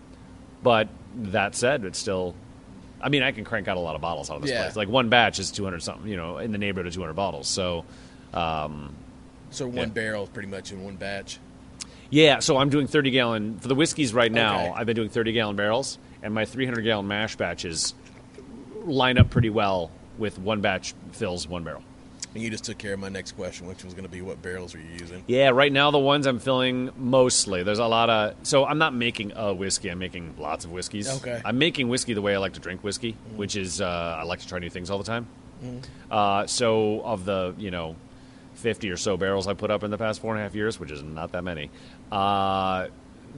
but 0.63 0.89
that 1.17 1.55
said, 1.55 1.85
it's 1.85 1.99
still. 1.99 2.35
I 3.03 3.11
mean, 3.11 3.23
I 3.23 3.33
can 3.33 3.45
crank 3.45 3.69
out 3.69 3.77
a 3.77 3.81
lot 3.81 3.95
of 3.95 4.01
bottles 4.01 4.31
out 4.31 4.37
of 4.37 4.43
this 4.43 4.51
Yeah. 4.51 4.63
place. 4.63 4.77
Like 4.77 4.89
one 4.89 5.11
batch 5.11 5.39
is 5.39 5.51
200 5.51 5.83
something, 5.83 6.11
you 6.11 6.17
know, 6.17 6.39
in 6.39 6.53
the 6.53 6.59
neighborhood 6.59 6.87
of 6.87 6.95
200 6.95 7.13
bottles. 7.13 7.47
So, 7.49 7.85
um, 8.33 8.95
So 9.51 9.67
one 9.67 9.77
Yeah. 9.77 9.85
barrel, 9.87 10.23
is 10.25 10.31
pretty 10.31 10.49
much 10.49 10.73
in 10.73 10.83
one 10.83 10.97
batch. 10.97 11.39
yeah. 12.09 12.39
So 12.39 12.57
I'm 12.57 12.71
doing 12.71 12.87
30 12.87 13.11
gallon 13.11 13.59
for 13.59 13.69
the 13.69 13.75
whiskeys 13.75 14.15
right 14.15 14.33
now. 14.33 14.59
Okay. 14.61 14.73
I've 14.77 14.87
been 14.87 14.97
doing 14.97 15.11
30 15.11 15.33
gallon 15.33 15.55
barrels, 15.57 15.99
and 16.27 16.35
my 16.35 16.45
300 16.45 16.83
gallon 16.83 17.07
mash 17.07 17.37
batches 17.37 17.95
line 18.85 19.17
up 19.17 19.31
pretty 19.31 19.49
well 19.49 19.93
with 20.19 20.41
one 20.41 20.61
batch 20.61 20.93
fills 21.13 21.47
one 21.47 21.63
barrel. 21.63 21.85
And 22.35 22.43
you 22.43 22.51
just 22.51 22.65
took 22.65 22.79
care 22.79 22.95
of 22.95 22.99
my 22.99 23.09
next 23.09 23.33
question, 23.33 23.69
which 23.69 23.85
was 23.85 23.95
going 23.95 24.05
to 24.05 24.11
be 24.11 24.23
what 24.23 24.43
barrels 24.43 24.75
are 24.75 24.79
you 24.79 24.91
using? 24.99 25.23
Yeah, 25.29 25.51
right 25.51 25.73
now 25.73 25.93
the 25.93 26.01
ones 26.01 26.27
I'm 26.27 26.41
filling 26.41 26.91
mostly. 26.97 27.63
There's 27.63 27.79
a 27.79 27.87
lot 27.87 28.11
of 28.11 28.35
so 28.43 28.67
I'm 28.67 28.79
not 28.79 28.93
making 28.93 29.35
a 29.37 29.55
whiskey. 29.55 29.89
I'm 29.89 30.01
making 30.01 30.35
lots 30.37 30.65
of 30.65 30.73
whiskeys. 30.73 31.09
Okay. 31.19 31.41
I'm 31.45 31.59
making 31.59 31.89
whiskey 31.89 32.13
the 32.13 32.23
way 32.23 32.35
I 32.35 32.39
like 32.39 32.55
to 32.55 32.61
drink 32.61 32.83
whiskey, 32.83 33.17
which 33.37 33.55
is 33.55 33.81
uh, 33.81 34.17
I 34.19 34.25
like 34.25 34.41
to 34.41 34.49
try 34.49 34.59
new 34.59 34.69
things 34.69 34.91
all 34.91 34.99
the 34.99 35.05
time. 35.05 35.29
Uh, 36.11 36.47
so 36.47 37.03
of 37.03 37.25
the 37.25 37.55
you 37.57 37.71
know 37.71 37.95
50 38.55 38.91
or 38.91 38.97
so 38.97 39.17
barrels 39.17 39.47
I 39.47 39.55
put 39.55 39.71
up 39.71 39.85
in 39.85 39.93
the 39.93 39.99
past 39.99 40.21
four 40.21 40.35
and 40.35 40.41
a 40.41 40.43
half 40.43 40.57
years, 40.57 40.81
which 40.81 40.91
is 40.91 41.05
not 41.05 41.33
that 41.33 41.45
many. 41.45 41.71
Uh, 42.11 42.89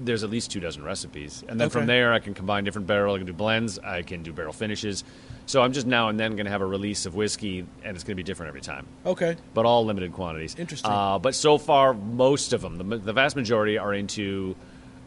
there's 0.05 0.25
at 0.25 0.31
least 0.31 0.51
two 0.51 0.61
dozen 0.61 0.83
recipes, 0.85 1.45
and 1.49 1.61
then 1.61 1.71
from 1.71 1.87
there 1.87 2.13
I 2.13 2.19
can 2.19 2.35
combine 2.35 2.65
different 2.65 2.87
barrel. 2.87 3.15
I 3.15 3.19
can 3.19 3.27
do 3.27 3.33
blends. 3.33 3.79
I 3.79 4.03
can 4.03 4.23
do 4.23 4.33
barrel 4.33 4.53
finishes. 4.53 5.05
So 5.47 5.63
I'm 5.63 5.73
just 5.73 5.87
now 5.87 6.09
and 6.11 6.21
then 6.21 6.33
going 6.33 6.45
to 6.45 6.51
have 6.51 6.61
a 6.61 6.67
release 6.67 7.07
of 7.07 7.15
whiskey, 7.15 7.61
and 7.83 7.95
it's 7.97 8.05
going 8.05 8.13
to 8.15 8.17
be 8.17 8.23
different 8.23 8.49
every 8.49 8.61
time 8.61 8.87
Okay. 9.07 9.35
but 9.55 9.65
all 9.65 9.85
limited 9.87 10.13
quantities. 10.13 10.55
Interesting. 10.59 10.91
Uh, 10.91 11.19
but 11.19 11.35
so 11.35 11.57
far, 11.57 11.95
most 11.95 12.53
of 12.53 12.61
them, 12.61 12.77
the, 12.77 12.99
the 12.99 13.13
vast 13.15 13.35
majority, 13.35 13.79
are 13.79 13.95
into 13.95 14.55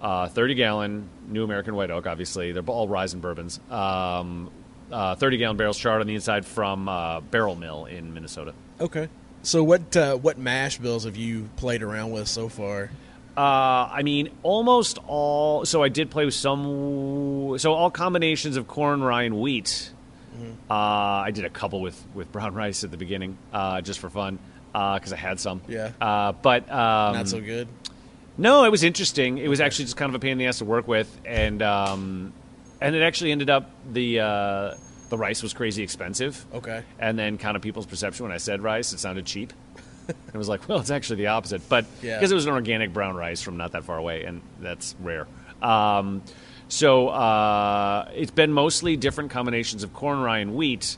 uh, 0.01 0.27
30 0.29 0.55
gallon 0.55 1.09
New 1.27 1.43
American 1.43 1.75
White 1.75 1.91
Oak. 1.91 2.07
Obviously, 2.07 2.51
they're 2.53 2.63
all 2.63 2.87
Ryes 2.87 3.13
and 3.13 3.21
bourbons. 3.21 3.59
Um, 3.69 4.49
uh, 4.91 5.13
30 5.15 5.37
gallon 5.37 5.57
barrels 5.57 5.77
charred 5.77 6.01
on 6.01 6.07
the 6.07 6.15
inside 6.15 6.43
from 6.45 6.89
uh, 6.89 7.21
Barrel 7.21 7.55
Mill 7.55 7.85
in 7.85 8.11
Minnesota. 8.13 8.53
Okay. 8.79 9.09
So 9.43 9.63
what 9.63 9.95
uh, 9.95 10.15
what 10.17 10.37
mash 10.37 10.77
bills 10.79 11.05
have 11.05 11.15
you 11.17 11.49
played 11.55 11.81
around 11.83 12.11
with 12.11 12.27
so 12.27 12.49
far? 12.49 12.89
Uh, 13.37 13.89
I 13.91 14.01
mean, 14.03 14.29
almost 14.43 14.97
all. 15.07 15.65
So 15.65 15.81
I 15.83 15.89
did 15.89 16.09
play 16.09 16.25
with 16.25 16.33
some. 16.33 17.57
So 17.57 17.73
all 17.73 17.89
combinations 17.91 18.57
of 18.57 18.67
corn, 18.67 19.01
rye, 19.01 19.23
and 19.23 19.39
wheat. 19.39 19.91
Uh, 20.69 20.73
I 20.73 21.31
did 21.31 21.45
a 21.45 21.49
couple 21.49 21.81
with, 21.81 22.01
with 22.13 22.31
brown 22.31 22.53
rice 22.55 22.83
at 22.83 22.91
the 22.91 22.97
beginning, 22.97 23.37
uh, 23.51 23.81
just 23.81 23.99
for 23.99 24.09
fun, 24.09 24.39
because 24.71 25.11
I 25.11 25.17
had 25.17 25.39
some. 25.39 25.61
Yeah. 25.67 25.91
Uh, 25.99 26.31
but 26.31 26.63
um, 26.71 27.15
Not 27.15 27.27
so 27.27 27.41
good. 27.41 27.67
No, 28.37 28.63
it 28.63 28.69
was 28.69 28.83
interesting. 28.83 29.37
It 29.37 29.49
was 29.49 29.59
actually 29.59 29.85
just 29.85 29.97
kind 29.97 30.09
of 30.09 30.15
a 30.15 30.19
pain 30.19 30.31
in 30.31 30.37
the 30.37 30.47
ass 30.47 30.59
to 30.59 30.65
work 30.65 30.87
with, 30.87 31.19
and 31.25 31.61
um, 31.61 32.33
and 32.79 32.95
it 32.95 33.01
actually 33.01 33.33
ended 33.33 33.49
up 33.49 33.69
the 33.91 34.21
uh, 34.21 34.75
the 35.09 35.17
rice 35.17 35.43
was 35.43 35.53
crazy 35.53 35.83
expensive. 35.83 36.45
Okay. 36.53 36.83
And 36.97 37.19
then 37.19 37.37
kind 37.37 37.57
of 37.57 37.61
people's 37.61 37.85
perception 37.85 38.23
when 38.23 38.31
I 38.31 38.37
said 38.37 38.61
rice, 38.61 38.93
it 38.93 38.99
sounded 38.99 39.25
cheap. 39.25 39.51
It 40.33 40.37
was 40.37 40.47
like, 40.49 40.67
well, 40.69 40.79
it's 40.79 40.91
actually 40.91 41.17
the 41.17 41.27
opposite, 41.27 41.67
but 41.69 41.85
Yeah. 42.01 42.17
because 42.17 42.31
it 42.31 42.35
was 42.35 42.45
an 42.45 42.53
organic 42.53 42.93
brown 42.93 43.15
rice 43.15 43.41
from 43.41 43.57
not 43.57 43.71
that 43.73 43.83
far 43.83 43.97
away, 43.97 44.23
and 44.25 44.41
that's 44.59 44.95
rare. 45.01 45.27
Um, 45.61 46.21
so 46.67 47.09
uh, 47.09 48.09
it's 48.15 48.31
been 48.31 48.53
mostly 48.53 48.95
different 48.97 49.31
combinations 49.31 49.83
of 49.83 49.93
corn, 49.93 50.19
rye, 50.21 50.39
and 50.39 50.55
wheat, 50.55 50.97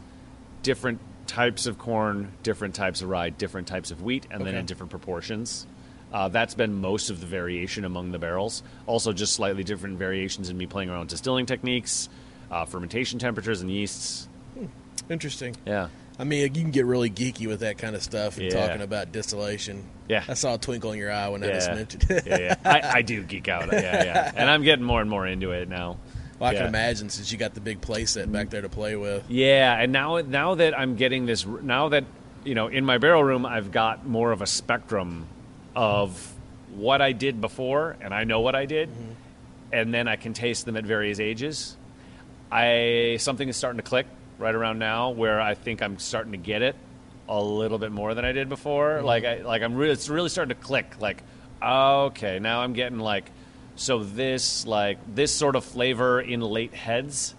different 0.61 0.99
types 1.27 1.65
of 1.65 1.77
corn, 1.77 2.31
different 2.43 2.75
types 2.75 3.01
of 3.01 3.09
rye, 3.09 3.29
different 3.29 3.67
types 3.67 3.91
of 3.91 4.01
wheat, 4.03 4.27
and 4.29 4.45
then 4.45 4.55
in 4.55 4.65
different 4.65 4.89
proportions. 4.91 5.65
Uh, 6.11 6.27
that's 6.29 6.53
been 6.53 6.79
most 6.79 7.09
of 7.09 7.19
the 7.21 7.25
variation 7.25 7.85
among 7.85 8.11
the 8.11 8.19
barrels. 8.19 8.61
Also, 8.85 9.11
just 9.13 9.33
slightly 9.33 9.63
different 9.63 9.97
variations 9.97 10.49
in 10.49 10.57
me 10.57 10.67
playing 10.67 10.89
around 10.89 10.99
with 10.99 11.09
distilling 11.09 11.47
techniques, 11.47 12.07
uh, 12.51 12.65
fermentation 12.65 13.17
temperatures, 13.17 13.61
and 13.61 13.71
yeasts. 13.71 14.27
Interesting. 15.09 15.55
Yeah. 15.65 15.87
I 16.19 16.25
mean, 16.25 16.41
you 16.41 16.49
can 16.61 16.71
get 16.71 16.85
really 16.85 17.09
geeky 17.09 17.47
with 17.47 17.61
that 17.61 17.77
kind 17.79 17.95
of 17.95 18.03
stuff 18.03 18.37
and 18.37 18.45
Yeah. 18.51 18.67
talking 18.67 18.81
about 18.83 19.11
distillation. 19.11 19.83
Yeah. 20.07 20.23
I 20.27 20.35
saw 20.35 20.55
a 20.55 20.57
twinkle 20.57 20.91
in 20.91 20.99
your 20.99 21.11
eye 21.11 21.29
when 21.29 21.43
I 21.43 21.47
just 21.47 21.69
mentioned 21.71 22.05
it. 22.09 22.25
yeah, 22.27 22.37
yeah. 22.39 22.55
I, 22.63 22.97
I 22.99 23.01
do 23.01 23.23
geek 23.23 23.47
out. 23.47 23.71
Yeah, 23.71 24.03
yeah. 24.03 24.31
And 24.35 24.49
I'm 24.49 24.61
getting 24.63 24.85
more 24.85 25.01
and 25.01 25.09
more 25.09 25.25
into 25.25 25.51
it 25.51 25.67
now. 25.69 25.97
well, 26.39 26.49
I 26.49 26.53
Yeah. 26.53 26.59
can 26.59 26.67
imagine 26.67 27.09
since 27.09 27.31
you 27.31 27.37
got 27.37 27.55
the 27.55 27.61
big 27.61 27.81
play 27.81 28.05
set 28.05 28.31
back 28.31 28.49
there 28.51 28.61
to 28.61 28.69
play 28.69 28.95
with. 28.95 29.23
Yeah, 29.29 29.75
and 29.79 29.91
now 29.91 30.17
now 30.19 30.55
that 30.55 30.77
I'm 30.77 30.95
getting 30.97 31.25
this, 31.25 31.45
now 31.45 31.89
that 31.89 32.03
you 32.45 32.53
know, 32.55 32.67
in 32.67 32.85
my 32.85 32.97
barrel 32.97 33.23
room, 33.23 33.45
I've 33.45 33.71
got 33.71 34.05
more 34.05 34.31
of 34.31 34.41
a 34.41 34.45
spectrum 34.47 35.25
of 35.75 36.33
what 36.75 37.01
I 37.01 37.13
did 37.13 37.39
before, 37.39 37.95
and 38.01 38.13
I 38.13 38.25
know 38.25 38.41
what 38.41 38.53
I 38.53 38.65
did, 38.65 38.89
mm-hmm. 38.89 39.11
and 39.71 39.93
then 39.93 40.07
I 40.07 40.17
can 40.17 40.33
taste 40.33 40.65
them 40.65 40.75
at 40.75 40.83
various 40.83 41.19
ages. 41.19 41.77
I 42.51 43.15
something 43.19 43.47
is 43.49 43.55
starting 43.57 43.77
to 43.77 43.83
click 43.83 44.05
right 44.43 44.53
around 44.53 44.77
now, 44.77 45.09
where 45.09 45.41
I 45.41 45.55
think 45.55 45.81
I'm 45.81 45.97
starting 45.97 46.33
to 46.33 46.37
get 46.37 46.61
it 46.61 46.75
a 47.27 47.41
little 47.41 47.79
bit 47.79 47.91
more 47.91 48.13
than 48.13 48.25
I 48.25 48.33
did 48.33 48.49
before. 48.49 49.01
Like 49.01 49.23
I 49.23 49.37
like 49.41 49.63
I'm 49.63 49.73
really 49.73 49.93
it's 49.93 50.09
really 50.09 50.29
starting 50.29 50.55
to 50.55 50.61
click. 50.61 50.95
Like 50.99 51.23
okay, 51.61 52.39
now 52.39 52.61
I'm 52.61 52.73
getting 52.73 52.99
like 52.99 53.31
so 53.75 54.03
this 54.03 54.67
like 54.67 54.99
this 55.15 55.33
sort 55.33 55.55
of 55.55 55.63
flavor 55.63 56.21
in 56.21 56.41
late 56.41 56.73
heads 56.73 57.33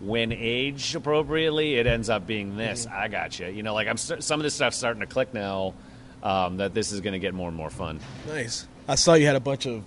when 0.00 0.32
aged 0.32 0.94
appropriately, 0.96 1.76
it 1.76 1.86
ends 1.86 2.08
up 2.08 2.26
being 2.26 2.56
this. 2.56 2.86
I 2.86 3.08
got 3.08 3.38
you. 3.38 3.46
You 3.46 3.62
know, 3.62 3.74
like 3.74 3.88
I'm 3.88 3.96
st- 3.96 4.22
some 4.22 4.40
of 4.40 4.44
this 4.44 4.54
stuff's 4.54 4.76
starting 4.76 5.00
to 5.00 5.06
click 5.06 5.34
now. 5.34 5.74
Um, 6.22 6.56
that 6.56 6.72
this 6.72 6.90
is 6.90 7.02
going 7.02 7.12
to 7.12 7.18
get 7.18 7.34
more 7.34 7.48
and 7.48 7.56
more 7.56 7.68
fun. 7.68 8.00
Nice. 8.26 8.66
I 8.88 8.94
saw 8.94 9.12
you 9.12 9.26
had 9.26 9.36
a 9.36 9.40
bunch 9.40 9.66
of 9.66 9.84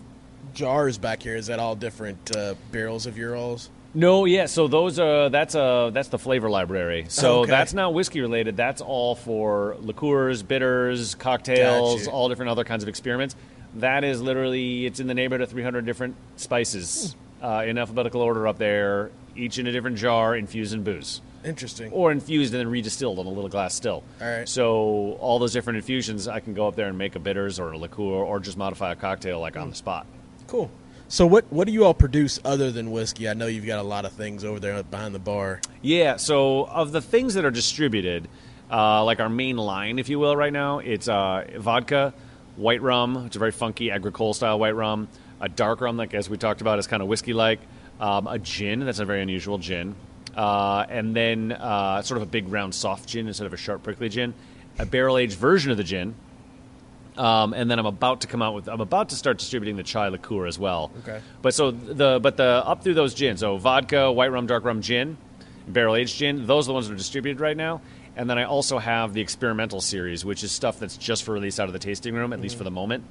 jars 0.54 1.00
back 1.00 1.24
here. 1.24 1.36
Is 1.36 1.48
that 1.48 1.58
all 1.58 1.76
different 1.76 2.36
uh, 2.36 2.54
barrels 2.72 3.08
of 3.08 3.18
your 3.18 3.36
alls? 3.36 3.72
No, 3.98 4.26
yeah. 4.26 4.46
So 4.46 4.68
those 4.68 5.00
are 5.00 5.30
that's 5.30 5.56
a 5.56 5.90
that's 5.92 6.10
the 6.10 6.20
flavor 6.20 6.52
library. 6.52 7.08
So 7.10 7.40
Okay. 7.40 7.50
that's 7.50 7.74
not 7.74 7.96
whiskey 7.96 8.22
related. 8.22 8.56
That's 8.56 8.80
all 8.80 9.16
for 9.16 9.76
liqueurs, 9.80 10.44
bitters, 10.44 11.16
cocktails, 11.16 12.02
Gotcha. 12.02 12.12
all 12.12 12.30
different 12.30 12.52
other 12.52 12.64
kinds 12.64 12.84
of 12.84 12.90
experiments. 12.90 13.36
That 13.74 14.04
is 14.04 14.22
literally 14.22 14.86
it's 14.86 15.00
in 15.00 15.08
the 15.08 15.16
neighborhood 15.16 15.42
of 15.42 15.50
300 15.50 15.84
different 15.84 16.16
spices 16.36 17.16
hmm. 17.40 17.46
uh, 17.46 17.64
in 17.64 17.80
alphabetical 17.80 18.22
order 18.22 18.48
up 18.48 18.60
there, 18.60 19.10
each 19.36 19.58
in 19.58 19.66
a 19.66 19.72
different 19.72 19.98
jar, 19.98 20.36
infused 20.36 20.76
in 20.76 20.84
booze 20.84 21.22
Interesting. 21.44 21.92
or 21.92 22.12
infused 22.12 22.54
and 22.54 22.62
then 22.62 22.72
redistilled 22.72 23.18
on 23.18 23.26
a 23.26 23.30
little 23.30 23.50
glass 23.50 23.74
still. 23.74 24.04
All 24.22 24.28
right. 24.28 24.48
So 24.48 25.18
all 25.20 25.40
those 25.40 25.54
different 25.54 25.78
infusions, 25.78 26.28
I 26.28 26.40
can 26.40 26.54
go 26.54 26.68
up 26.68 26.76
there 26.76 26.88
and 26.88 27.00
make 27.00 27.16
a 27.16 27.20
bitters 27.20 27.60
or 27.60 27.72
a 27.72 27.78
liqueur 27.80 28.04
or 28.04 28.40
just 28.40 28.58
modify 28.58 28.92
a 28.92 28.96
cocktail 28.96 29.40
like 29.40 29.58
on 29.58 29.70
the 29.70 29.74
hmm. 29.74 29.78
spot. 29.78 30.06
Cool. 30.46 30.70
So 31.10 31.26
what 31.26 31.46
what 31.52 31.68
do 31.68 31.74
you 31.74 31.86
all 31.86 31.94
produce 31.94 32.38
other 32.44 32.70
than 32.70 32.92
whiskey? 32.92 33.30
I 33.30 33.34
know 33.34 33.48
you've 33.48 33.66
got 33.66 33.80
a 33.80 33.88
lot 33.88 34.04
of 34.04 34.12
things 34.12 34.44
over 34.44 34.60
there 34.60 34.84
behind 34.84 35.16
the 35.16 35.20
bar. 35.20 35.62
Yeah. 35.82 36.18
So 36.18 36.66
of 36.66 36.92
the 36.92 37.02
things 37.02 37.36
that 37.36 37.46
are 37.46 37.52
distributed, 37.52 38.28
uh, 38.70 39.06
like 39.06 39.22
our 39.22 39.30
main 39.30 39.56
line, 39.56 40.00
if 40.00 40.10
you 40.10 40.20
will, 40.20 40.36
right 40.36 40.52
now, 40.52 40.80
it's 40.80 41.08
uh, 41.08 41.46
vodka, 41.60 42.14
white 42.58 42.82
rum. 42.82 43.26
It's 43.26 43.38
a 43.38 43.40
very 43.40 43.54
funky 43.54 43.90
agricole 43.90 44.34
style 44.34 44.60
white 44.60 44.76
rum. 44.76 45.08
A 45.40 45.48
dark 45.48 45.80
rum, 45.80 45.96
like 45.96 46.14
as 46.14 46.30
we 46.30 46.38
talked 46.38 46.60
about, 46.60 46.78
is 46.78 46.88
kind 46.88 47.02
of 47.02 47.08
whiskey 47.08 47.34
like. 47.34 47.62
Um, 48.02 48.28
a 48.28 48.38
gin. 48.38 48.82
That's 48.82 49.00
a 49.00 49.06
very 49.06 49.22
unusual 49.22 49.60
gin. 49.60 49.96
Uh, 50.36 50.86
and 50.90 51.16
then 51.16 51.54
uh, 51.54 52.02
sort 52.02 52.18
of 52.18 52.24
a 52.24 52.30
big 52.30 52.50
round 52.50 52.76
soft 52.76 53.08
gin 53.08 53.28
instead 53.28 53.48
of 53.48 53.54
a 53.54 53.58
sharp 53.58 53.82
prickly 53.82 54.10
gin. 54.10 54.34
A 54.78 54.86
barrel 54.86 55.18
aged 55.18 55.38
version 55.38 55.72
of 55.72 55.78
the 55.78 55.86
gin. 55.86 56.16
Um, 57.18 57.54
and 57.54 57.70
then 57.70 57.80
I'm 57.80 57.86
about 57.86 58.22
to 58.22 58.28
come 58.28 58.42
out 58.42 58.54
with 58.54 58.68
I'm 58.68 58.82
about 58.82 59.10
to 59.10 59.16
start 59.16 59.40
distributing 59.40 59.76
the 59.76 59.84
chai 59.84 60.10
liqueur 60.10 60.46
as 60.46 60.60
well. 60.60 60.92
Okay. 61.00 61.22
But 61.42 61.54
so 61.54 61.72
the 61.72 62.20
but 62.22 62.38
the 62.38 62.44
up 62.44 62.84
through 62.84 62.94
those 62.94 63.16
gins, 63.16 63.40
so 63.40 63.58
vodka, 63.58 64.12
white 64.12 64.32
rum, 64.32 64.46
dark 64.46 64.64
rum, 64.64 64.82
gin, 64.82 65.18
barrel 65.68 65.96
aged 65.96 66.18
gin. 66.18 66.46
Those 66.46 66.66
are 66.66 66.70
the 66.70 66.74
ones 66.74 66.88
that 66.88 66.94
are 66.94 66.98
distributed 66.98 67.40
right 67.40 67.58
now. 67.58 67.82
And 68.16 68.30
then 68.30 68.40
I 68.40 68.46
also 68.46 68.80
have 68.80 69.14
the 69.14 69.22
experimental 69.22 69.80
series, 69.80 70.26
which 70.26 70.44
is 70.44 70.52
stuff 70.52 70.80
that's 70.80 70.98
just 70.98 71.24
for 71.24 71.34
release 71.34 71.60
out 71.60 71.68
of 71.68 71.74
the 71.74 71.80
tasting 71.80 72.16
room, 72.16 72.34
at 72.34 72.42
least 72.42 72.56
for 72.58 72.64
the 72.64 72.72
moment. 72.72 73.04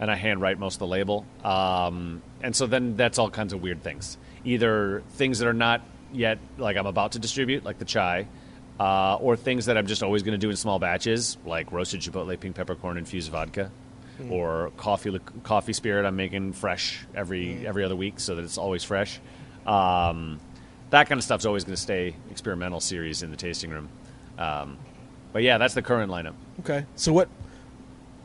And 0.00 0.10
I 0.10 0.14
handwrite 0.14 0.58
most 0.58 0.76
of 0.76 0.78
the 0.80 0.86
label. 0.86 1.26
Um, 1.44 2.22
and 2.42 2.56
so 2.56 2.66
then 2.66 2.96
that's 2.96 3.18
all 3.18 3.30
kinds 3.30 3.52
of 3.52 3.62
weird 3.62 3.82
things. 3.82 4.16
Either 4.44 5.02
things 5.10 5.38
that 5.38 5.48
are 5.48 5.52
not 5.52 5.82
yet 6.12 6.38
like 6.56 6.76
I'm 6.76 6.86
about 6.86 7.12
to 7.12 7.18
distribute, 7.18 7.64
like 7.64 7.78
the 7.78 7.84
chai, 7.84 8.26
uh, 8.80 9.16
or 9.16 9.36
things 9.36 9.66
that 9.66 9.76
I'm 9.76 9.86
just 9.86 10.02
always 10.02 10.22
going 10.22 10.32
to 10.32 10.38
do 10.38 10.50
in 10.50 10.56
small 10.56 10.78
batches, 10.78 11.38
like 11.44 11.72
roasted 11.72 12.00
chipotle 12.00 12.38
pink 12.38 12.56
peppercorn 12.56 12.98
infused 12.98 13.30
vodka, 13.30 13.70
or 14.30 14.72
coffee 14.76 15.18
coffee 15.42 15.72
spirit 15.72 16.06
I'm 16.06 16.16
making 16.16 16.52
fresh 16.52 17.04
every 17.14 17.66
every 17.66 17.84
other 17.84 17.96
week, 17.96 18.20
so 18.20 18.34
that 18.34 18.42
it's 18.42 18.58
always 18.58 18.84
fresh. 18.84 19.20
Um, 19.66 20.40
that 20.90 21.08
kind 21.08 21.18
of 21.18 21.24
stuff's 21.24 21.46
always 21.46 21.64
going 21.64 21.74
to 21.74 21.80
stay 21.80 22.14
experimental 22.30 22.80
series 22.80 23.22
in 23.22 23.30
the 23.30 23.36
tasting 23.36 23.70
room. 23.70 23.88
Um, 24.38 24.78
but 25.32 25.42
yeah, 25.42 25.58
that's 25.58 25.74
the 25.74 25.82
current 25.82 26.10
lineup. 26.10 26.34
Okay. 26.60 26.84
So 26.94 27.12
what 27.12 27.28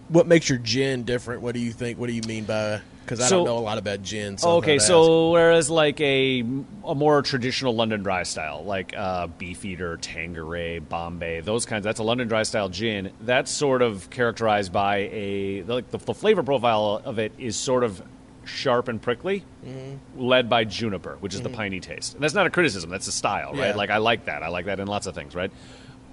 what 0.10 0.28
makes 0.28 0.50
your 0.50 0.58
gin 0.60 1.04
different? 1.04 1.42
What 1.42 1.54
do 1.54 1.60
you 1.62 1.72
think? 1.72 1.98
What 2.00 2.08
do 2.08 2.14
you 2.14 2.22
mean 2.28 2.44
by? 2.46 2.82
Because 3.06 3.22
I 3.22 3.28
So- 3.28 3.38
don't 3.38 3.46
know 3.46 3.58
a 3.58 3.60
lot 3.60 3.78
about 3.80 4.04
gin. 4.04 4.38
So 4.38 4.58
okay, 4.58 4.78
so 4.78 5.32
whereas 5.32 5.68
like 5.72 6.00
a, 6.00 6.42
a 6.86 6.94
more 6.94 7.24
traditional 7.24 7.74
London 7.74 8.04
dry 8.04 8.22
style, 8.22 8.64
like 8.64 8.94
uh, 8.96 9.26
Beefeater, 9.28 9.98
Tanqueray, 9.98 10.78
Bombay, 10.80 11.42
those 11.42 11.66
kinds, 11.66 11.84
that's 11.84 12.00
a 12.00 12.04
London 12.04 12.28
dry 12.28 12.44
style 12.44 12.70
gin. 12.70 13.12
That's 13.22 13.50
sort 13.50 13.82
of 13.82 14.10
characterized 14.12 14.72
by 14.72 15.10
a 15.12 15.64
like 15.64 15.90
the, 15.90 15.98
the 15.98 16.14
flavor 16.14 16.44
profile 16.44 17.02
of 17.04 17.18
it 17.18 17.32
is 17.40 17.56
sort 17.56 17.84
of 17.84 18.00
sharp 18.46 18.88
and 18.90 19.02
prickly, 19.02 19.44
Mm-hmm. 19.66 20.22
led 20.22 20.48
by 20.50 20.64
juniper, 20.64 21.18
which 21.20 21.34
is 21.34 21.42
the 21.42 21.50
piney 21.50 21.80
taste. 21.80 22.14
And 22.14 22.24
that's 22.24 22.34
not 22.36 22.46
a 22.48 22.50
criticism; 22.52 22.90
that's 22.92 23.08
a 23.08 23.12
style, 23.12 23.54
right? 23.54 23.70
Yeah. 23.70 23.76
Like 23.76 23.90
I 23.90 23.98
like 23.98 24.26
that. 24.26 24.44
I 24.44 24.50
like 24.50 24.66
that 24.66 24.80
in 24.80 24.88
lots 24.88 25.08
of 25.08 25.16
things, 25.16 25.34
right? 25.36 25.52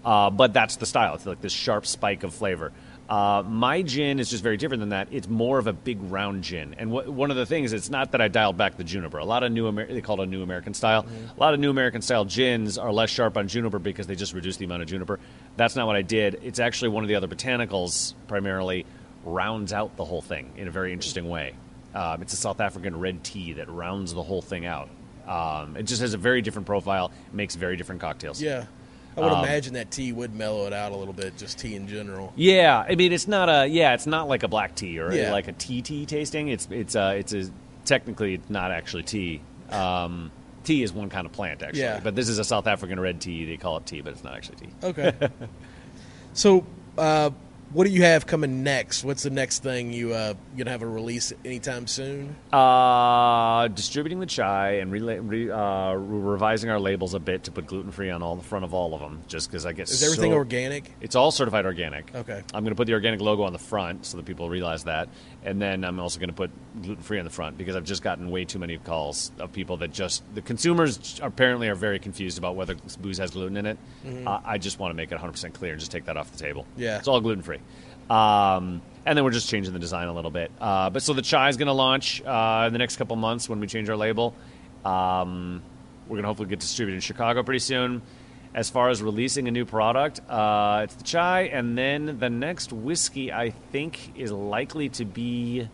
Uh, 0.04 0.30
but 0.30 0.52
that's 0.54 0.76
the 0.76 0.86
style. 0.86 1.14
It's 1.14 1.26
like 1.26 1.40
this 1.42 1.52
sharp 1.52 1.84
spike 1.86 2.22
of 2.24 2.32
flavor. 2.34 2.72
Uh, 3.08 3.42
my 3.46 3.82
gin 3.82 4.18
is 4.18 4.28
just 4.28 4.42
very 4.42 4.56
different 4.56 4.80
than 4.80 4.88
that. 4.88 5.08
It's 5.12 5.28
more 5.28 5.58
of 5.58 5.68
a 5.68 5.72
big 5.72 5.98
round 6.02 6.42
gin. 6.42 6.74
And 6.76 6.90
wh- 6.90 7.08
one 7.08 7.30
of 7.30 7.36
the 7.36 7.46
things, 7.46 7.72
it's 7.72 7.88
not 7.88 8.12
that 8.12 8.20
I 8.20 8.26
dialed 8.28 8.56
back 8.56 8.76
the 8.76 8.82
juniper. 8.84 9.18
A 9.18 9.24
lot 9.24 9.44
of 9.44 9.52
new, 9.52 9.68
Amer- 9.68 9.86
they 9.86 10.00
call 10.00 10.20
it 10.20 10.24
a 10.24 10.26
new 10.26 10.42
American 10.42 10.74
style. 10.74 11.06
A 11.36 11.40
lot 11.40 11.54
of 11.54 11.60
new 11.60 11.70
American 11.70 12.02
style 12.02 12.24
gins 12.24 12.78
are 12.78 12.92
less 12.92 13.10
sharp 13.10 13.36
on 13.36 13.46
juniper 13.46 13.78
because 13.78 14.08
they 14.08 14.16
just 14.16 14.32
reduce 14.34 14.56
the 14.56 14.64
amount 14.64 14.82
of 14.82 14.88
juniper. 14.88 15.20
That's 15.56 15.76
not 15.76 15.86
what 15.86 15.94
I 15.94 16.02
did. 16.02 16.40
It's 16.42 16.58
actually 16.58 16.88
one 16.88 17.04
of 17.04 17.08
the 17.08 17.14
other 17.14 17.28
botanicals, 17.28 18.14
primarily, 18.26 18.86
rounds 19.24 19.72
out 19.72 19.96
the 19.96 20.04
whole 20.04 20.22
thing 20.22 20.52
in 20.56 20.66
a 20.66 20.70
very 20.72 20.92
interesting 20.92 21.28
way. 21.28 21.54
Um, 21.94 22.22
it's 22.22 22.32
a 22.32 22.36
South 22.36 22.60
African 22.60 22.98
red 22.98 23.22
tea 23.22 23.54
that 23.54 23.68
rounds 23.70 24.12
the 24.14 24.22
whole 24.22 24.42
thing 24.42 24.66
out. 24.66 24.88
Um, 25.26 25.76
it 25.76 25.84
just 25.84 26.00
has 26.02 26.14
a 26.14 26.18
very 26.18 26.42
different 26.42 26.66
profile, 26.66 27.10
makes 27.32 27.54
very 27.54 27.76
different 27.76 28.00
cocktails. 28.00 28.40
Yeah, 28.42 28.66
I 29.16 29.20
would 29.20 29.32
Um, 29.32 29.44
imagine 29.44 29.74
that 29.74 29.90
tea 29.90 30.12
would 30.12 30.34
mellow 30.34 30.66
it 30.66 30.72
out 30.74 30.92
a 30.92 30.96
little 30.96 31.14
bit. 31.14 31.38
Just 31.38 31.58
tea 31.58 31.74
in 31.74 31.88
general. 31.88 32.32
Yeah, 32.36 32.84
I 32.86 32.94
mean 32.96 33.12
it's 33.12 33.26
not 33.26 33.48
a 33.48 33.66
yeah, 33.66 33.94
it's 33.94 34.06
not 34.06 34.28
like 34.28 34.42
a 34.42 34.48
black 34.48 34.74
tea 34.74 34.98
or 34.98 35.12
Yeah. 35.12 35.32
like 35.32 35.48
a 35.48 35.52
tea 35.52 35.80
tea 35.82 36.04
tasting. 36.06 36.48
It's 36.48 36.68
it's 36.70 36.94
uh 36.94 37.14
it's 37.16 37.32
a 37.32 37.50
technically 37.84 38.34
it's 38.34 38.50
not 38.50 38.70
actually 38.72 39.04
tea. 39.04 39.40
Um, 39.70 40.30
tea 40.64 40.82
is 40.82 40.92
one 40.92 41.08
kind 41.08 41.24
of 41.26 41.32
plant 41.32 41.62
actually, 41.62 41.80
Yeah. 41.80 42.00
but 42.02 42.14
this 42.14 42.28
is 42.28 42.38
a 42.38 42.44
South 42.44 42.66
African 42.66 43.00
red 43.00 43.20
tea. 43.20 43.46
They 43.46 43.56
call 43.56 43.78
it 43.78 43.86
tea, 43.86 44.00
but 44.02 44.12
it's 44.12 44.24
not 44.24 44.34
actually 44.34 44.56
tea. 44.56 44.68
Okay. 44.82 45.12
so, 46.34 46.66
uh, 46.98 47.30
what 47.72 47.86
do 47.86 47.92
you 47.92 48.02
have 48.02 48.26
coming 48.26 48.62
next? 48.62 49.04
What's 49.04 49.22
the 49.22 49.30
next 49.30 49.62
thing 49.62 49.92
you 49.92 50.12
uh, 50.14 50.34
gonna 50.56 50.70
have 50.70 50.82
a 50.82 50.86
release 50.86 51.32
anytime 51.44 51.86
soon? 51.86 52.36
Uh, 52.52 53.68
distributing 53.68 54.20
the 54.20 54.26
chai 54.26 54.74
and 54.76 54.92
rela- 54.92 55.20
re, 55.22 55.50
uh, 55.50 55.92
revising 55.94 56.70
our 56.70 56.78
labels 56.80 57.14
a 57.14 57.18
bit 57.18 57.44
to 57.44 57.50
put 57.50 57.66
gluten 57.66 57.90
free 57.90 58.10
on 58.10 58.22
all 58.22 58.36
the 58.36 58.42
front 58.42 58.64
of 58.64 58.72
all 58.72 58.94
of 58.94 59.00
them, 59.00 59.22
just 59.26 59.50
because 59.50 59.66
I 59.66 59.72
get 59.72 59.90
Is 59.90 60.02
everything 60.02 60.32
so- 60.32 60.36
organic? 60.36 60.92
It's 61.00 61.16
all 61.16 61.30
certified 61.30 61.66
organic. 61.66 62.14
Okay. 62.14 62.42
I'm 62.54 62.62
going 62.64 62.70
to 62.72 62.76
put 62.76 62.86
the 62.86 62.94
organic 62.94 63.20
logo 63.20 63.42
on 63.42 63.52
the 63.52 63.58
front 63.58 64.06
so 64.06 64.16
that 64.16 64.26
people 64.26 64.48
realize 64.48 64.84
that. 64.84 65.08
And 65.44 65.60
then 65.62 65.84
I'm 65.84 66.00
also 66.00 66.18
going 66.18 66.28
to 66.30 66.34
put 66.34 66.50
gluten 66.82 67.02
free 67.02 67.18
on 67.18 67.24
the 67.24 67.30
front 67.30 67.56
because 67.56 67.76
I've 67.76 67.84
just 67.84 68.02
gotten 68.02 68.30
way 68.30 68.44
too 68.44 68.58
many 68.58 68.78
calls 68.78 69.30
of 69.38 69.52
people 69.52 69.76
that 69.78 69.92
just, 69.92 70.22
the 70.34 70.42
consumers 70.42 71.20
apparently 71.22 71.68
are 71.68 71.74
very 71.76 71.98
confused 72.00 72.36
about 72.38 72.56
whether 72.56 72.74
booze 73.00 73.18
has 73.18 73.30
gluten 73.30 73.56
in 73.56 73.66
it. 73.66 73.78
Uh, 74.26 74.40
I 74.44 74.58
just 74.58 74.78
want 74.80 74.90
to 74.90 74.96
make 74.96 75.12
it 75.12 75.18
100% 75.18 75.52
clear 75.54 75.72
and 75.72 75.80
just 75.80 75.92
take 75.92 76.04
that 76.06 76.16
off 76.16 76.32
the 76.32 76.38
table. 76.38 76.62
Mm-hmm. 76.72 76.82
Yeah. 76.82 76.98
It's 76.98 77.06
all 77.08 77.20
gluten 77.20 77.42
free. 77.42 77.55
Um, 78.10 78.82
and 79.04 79.16
then 79.16 79.24
we're 79.24 79.30
just 79.30 79.48
changing 79.48 79.72
the 79.72 79.78
design 79.78 80.08
a 80.08 80.12
little 80.12 80.30
bit. 80.30 80.50
Uh, 80.60 80.90
but 80.90 81.02
so 81.02 81.12
the 81.12 81.22
chai 81.22 81.48
is 81.48 81.56
going 81.56 81.66
to 81.68 81.72
launch 81.72 82.22
uh, 82.22 82.64
in 82.66 82.72
the 82.72 82.78
next 82.78 82.96
couple 82.96 83.16
months 83.16 83.48
when 83.48 83.60
we 83.60 83.66
change 83.66 83.88
our 83.88 83.96
label. 83.96 84.34
Um, 84.84 85.62
we're 86.06 86.14
going 86.16 86.22
to 86.22 86.28
hopefully 86.28 86.48
get 86.48 86.60
distributed 86.60 86.96
in 86.96 87.00
Chicago 87.00 87.42
pretty 87.42 87.58
soon. 87.60 88.02
As 88.54 88.70
far 88.70 88.88
as 88.88 89.02
releasing 89.02 89.48
a 89.48 89.50
new 89.50 89.64
product, 89.66 90.20
uh, 90.30 90.80
it's 90.84 90.94
the 90.94 91.04
chai, 91.04 91.42
and 91.42 91.76
then 91.76 92.18
the 92.18 92.30
next 92.30 92.72
whiskey 92.72 93.30
I 93.32 93.50
think 93.50 94.12
is 94.16 94.32
likely 94.32 94.88
to 94.90 95.04
be 95.04 95.68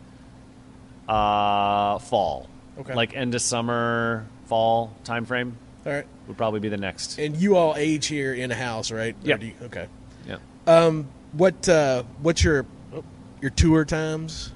uh, 1.09 1.99
fall, 1.99 2.49
Okay. 2.81 2.95
like 2.95 3.15
end 3.15 3.35
of 3.35 3.43
summer, 3.43 4.27
fall 4.47 4.93
time 5.05 5.27
frame 5.27 5.57
All 5.87 5.93
right. 5.93 6.07
would 6.27 6.37
probably 6.37 6.61
be 6.61 6.69
the 6.71 6.77
next. 6.77 7.19
And 7.19 7.37
you 7.37 7.57
all 7.57 7.75
age 7.77 8.07
here 8.07 8.35
in 8.35 8.51
house, 8.51 8.91
right? 8.91 9.15
Yeah. 9.23 9.37
okay. 9.63 9.87
yeah. 10.27 10.39
What 11.33 11.69
uh, 11.69 12.05
what's 12.21 12.45
your 12.45 12.67
your 13.41 13.51
tour 13.51 13.85
times? 13.85 14.53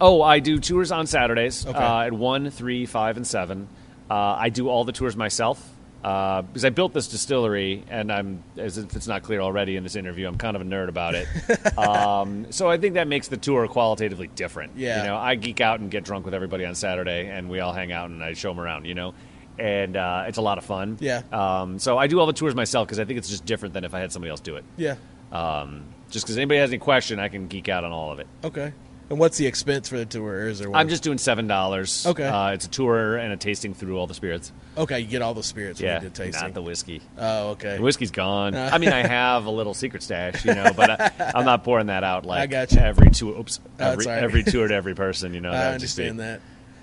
Oh, 0.00 0.22
I 0.22 0.38
do 0.38 0.58
tours 0.58 0.92
on 0.92 1.06
Saturdays 1.06 1.66
Okay. 1.66 1.76
uh, 1.76 2.02
at 2.02 2.12
one, 2.12 2.50
three, 2.50 2.86
five, 2.86 3.16
and 3.16 3.26
seven. 3.26 3.68
Uh, 4.08 4.14
I 4.14 4.48
do 4.48 4.68
all 4.68 4.84
the 4.84 4.92
tours 4.92 5.16
myself 5.16 5.60
uh, 6.04 6.42
because 6.42 6.64
I 6.64 6.70
built 6.70 6.92
this 6.94 7.08
distillery, 7.08 7.82
and 7.90 8.12
I'm 8.12 8.42
as 8.56 8.78
if 8.78 8.94
it's 8.94 9.08
not 9.08 9.22
clear 9.24 9.40
already 9.40 9.74
in 9.76 9.82
this 9.82 9.96
interview, 9.96 10.28
I'm 10.28 10.38
kind 10.38 10.54
of 10.54 10.62
a 10.62 10.64
nerd 10.64 10.88
about 10.88 11.14
it. 11.16 11.26
um, 11.78 12.52
so 12.52 12.70
I 12.70 12.78
think 12.78 12.94
that 12.94 13.08
makes 13.08 13.28
the 13.28 13.36
tour 13.36 13.66
qualitatively 13.66 14.28
different. 14.28 14.76
Yeah. 14.76 15.02
you 15.02 15.08
know, 15.08 15.16
I 15.16 15.34
geek 15.34 15.60
out 15.60 15.80
and 15.80 15.90
get 15.90 16.04
drunk 16.04 16.24
with 16.26 16.34
everybody 16.34 16.64
on 16.64 16.74
Saturday, 16.76 17.26
and 17.28 17.50
we 17.50 17.58
all 17.60 17.72
hang 17.72 17.90
out 17.90 18.10
and 18.10 18.22
I 18.22 18.34
show 18.34 18.50
them 18.50 18.60
around. 18.60 18.84
You 18.86 18.94
know. 18.94 19.14
And 19.58 19.96
uh, 19.96 20.26
it's 20.28 20.38
a 20.38 20.42
lot 20.42 20.58
of 20.58 20.64
fun. 20.64 20.98
Yeah. 21.00 21.22
Um, 21.32 21.80
so 21.80 21.98
I 21.98 22.06
do 22.06 22.20
all 22.20 22.26
the 22.26 22.32
tours 22.32 22.54
myself 22.54 22.86
because 22.86 23.00
I 23.00 23.04
think 23.04 23.18
it's 23.18 23.28
just 23.28 23.44
different 23.44 23.74
than 23.74 23.82
if 23.82 23.92
I 23.92 23.98
had 23.98 24.12
somebody 24.12 24.30
else 24.30 24.38
do 24.38 24.54
it. 24.54 24.64
Yeah. 24.76 24.94
Um, 25.32 25.84
just 26.10 26.24
because 26.26 26.36
anybody 26.38 26.58
has 26.60 26.70
any 26.70 26.78
question, 26.78 27.18
I 27.18 27.28
can 27.28 27.46
geek 27.48 27.68
out 27.68 27.84
on 27.84 27.92
all 27.92 28.12
of 28.12 28.18
it. 28.18 28.26
Okay. 28.44 28.72
And 29.10 29.18
what's 29.18 29.38
the 29.38 29.46
expense 29.46 29.88
for 29.88 29.96
the 29.96 30.04
tour? 30.04 30.32
Or 30.32 30.48
is 30.48 30.58
there 30.58 30.68
one? 30.70 30.78
I'm 30.78 30.88
just 30.90 31.02
doing 31.02 31.16
seven 31.16 31.46
dollars. 31.46 32.04
Okay. 32.06 32.26
Uh, 32.26 32.50
it's 32.52 32.66
a 32.66 32.68
tour 32.68 33.16
and 33.16 33.32
a 33.32 33.38
tasting 33.38 33.72
through 33.72 33.98
all 33.98 34.06
the 34.06 34.12
spirits. 34.12 34.52
okay. 34.76 35.00
You 35.00 35.06
get 35.06 35.22
all 35.22 35.32
the 35.32 35.42
spirits 35.42 35.80
Yeah, 35.80 36.00
when 36.02 36.10
tasting. 36.10 36.42
not 36.42 36.52
the 36.52 36.60
whiskey. 36.60 37.00
oh, 37.16 37.50
okay. 37.52 37.76
The 37.78 37.82
whiskey's 37.82 38.10
gone. 38.10 38.54
Uh. 38.54 38.68
I 38.70 38.76
mean, 38.76 38.90
I 38.90 39.06
have 39.06 39.46
a 39.46 39.50
little 39.50 39.72
secret 39.72 40.02
stash, 40.02 40.44
you 40.44 40.54
know, 40.54 40.72
but 40.76 40.90
I, 41.20 41.32
I'm 41.34 41.46
not 41.46 41.64
pouring 41.64 41.86
that 41.86 42.04
out 42.04 42.26
like 42.26 42.40
I 42.40 42.46
got 42.46 42.72
you. 42.72 42.80
every 42.80 43.10
tour. 43.10 43.38
Oops, 43.38 43.60
Oh, 43.80 43.92
every, 43.92 44.06
every 44.08 44.42
tour 44.42 44.68
to 44.68 44.74
every 44.74 44.94
person. 44.94 45.32
You 45.32 45.40
know, 45.40 45.50
I 45.50 45.52
that 45.52 45.58
would 45.64 45.70
be- 45.70 45.74
understand 45.74 46.20
that. 46.20 46.40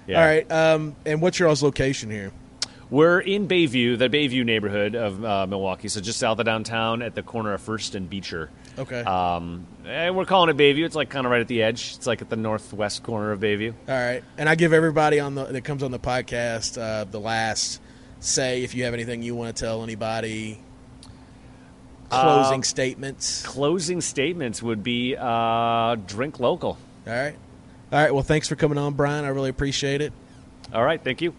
Yeah. 0.07 0.19
All 0.19 0.25
right. 0.27 0.51
Um, 0.51 0.95
and 1.05 1.21
what's 1.21 1.37
your 1.39 1.47
all's 1.49 1.61
location 1.63 2.09
here? 2.09 2.31
We're 2.91 3.19
in 3.19 3.47
Bayview, 3.47 3.97
the 3.97 4.09
Bayview 4.09 4.45
neighborhood 4.45 4.95
of 4.95 5.25
uh, 5.25 5.47
Milwaukee, 5.47 5.87
so 5.87 6.01
just 6.01 6.19
south 6.19 6.37
of 6.37 6.45
downtown 6.45 7.01
at 7.01 7.15
the 7.15 7.23
corner 7.23 7.53
of 7.53 7.61
First 7.61 7.95
and 7.95 8.07
Beecher. 8.07 8.51
Okay. 8.77 9.01
Um, 9.01 9.65
and 9.85 10.15
we're 10.15 10.25
calling 10.25 10.49
it 10.49 10.57
Bayview. 10.57 10.85
It's 10.85 10.95
like 10.95 11.09
kind 11.09 11.25
of 11.25 11.31
right 11.31 11.41
at 11.41 11.47
the 11.47 11.63
edge. 11.63 11.95
It's 11.95 12.05
like 12.05 12.21
at 12.21 12.29
the 12.29 12.35
northwest 12.35 13.01
corner 13.01 13.31
of 13.31 13.39
Bayview. 13.39 13.73
All 13.87 13.95
right, 13.95 14.23
and 14.37 14.47
I 14.47 14.53
give 14.55 14.71
everybody 14.71 15.19
on 15.19 15.33
the 15.33 15.45
that 15.45 15.61
comes 15.63 15.81
on 15.81 15.89
the 15.91 15.99
podcast 15.99 16.79
uh, 16.79 17.05
the 17.05 17.19
last 17.19 17.81
say 18.19 18.63
if 18.63 18.75
you 18.75 18.83
have 18.85 18.93
anything 18.93 19.23
you 19.23 19.33
want 19.35 19.55
to 19.55 19.59
tell 19.65 19.83
anybody. 19.83 20.59
Closing 22.09 22.57
Um, 22.57 22.63
statements. 22.63 23.43
Closing 23.45 23.99
statements 23.99 24.61
would 24.61 24.83
be 24.83 25.15
uh, 25.19 25.95
drink 26.05 26.39
local. 26.39 26.77
All 27.07 27.13
right, 27.13 27.35
all 27.91 27.99
right. 27.99 28.13
Well, 28.13 28.23
thanks 28.23 28.47
for 28.47 28.55
coming 28.55 28.77
on, 28.77 28.93
Brian. 28.93 29.25
I 29.25 29.29
really 29.29 29.49
appreciate 29.49 30.01
it. 30.01 30.13
All 30.71 30.83
right, 30.83 31.03
thank 31.03 31.21
you. 31.21 31.33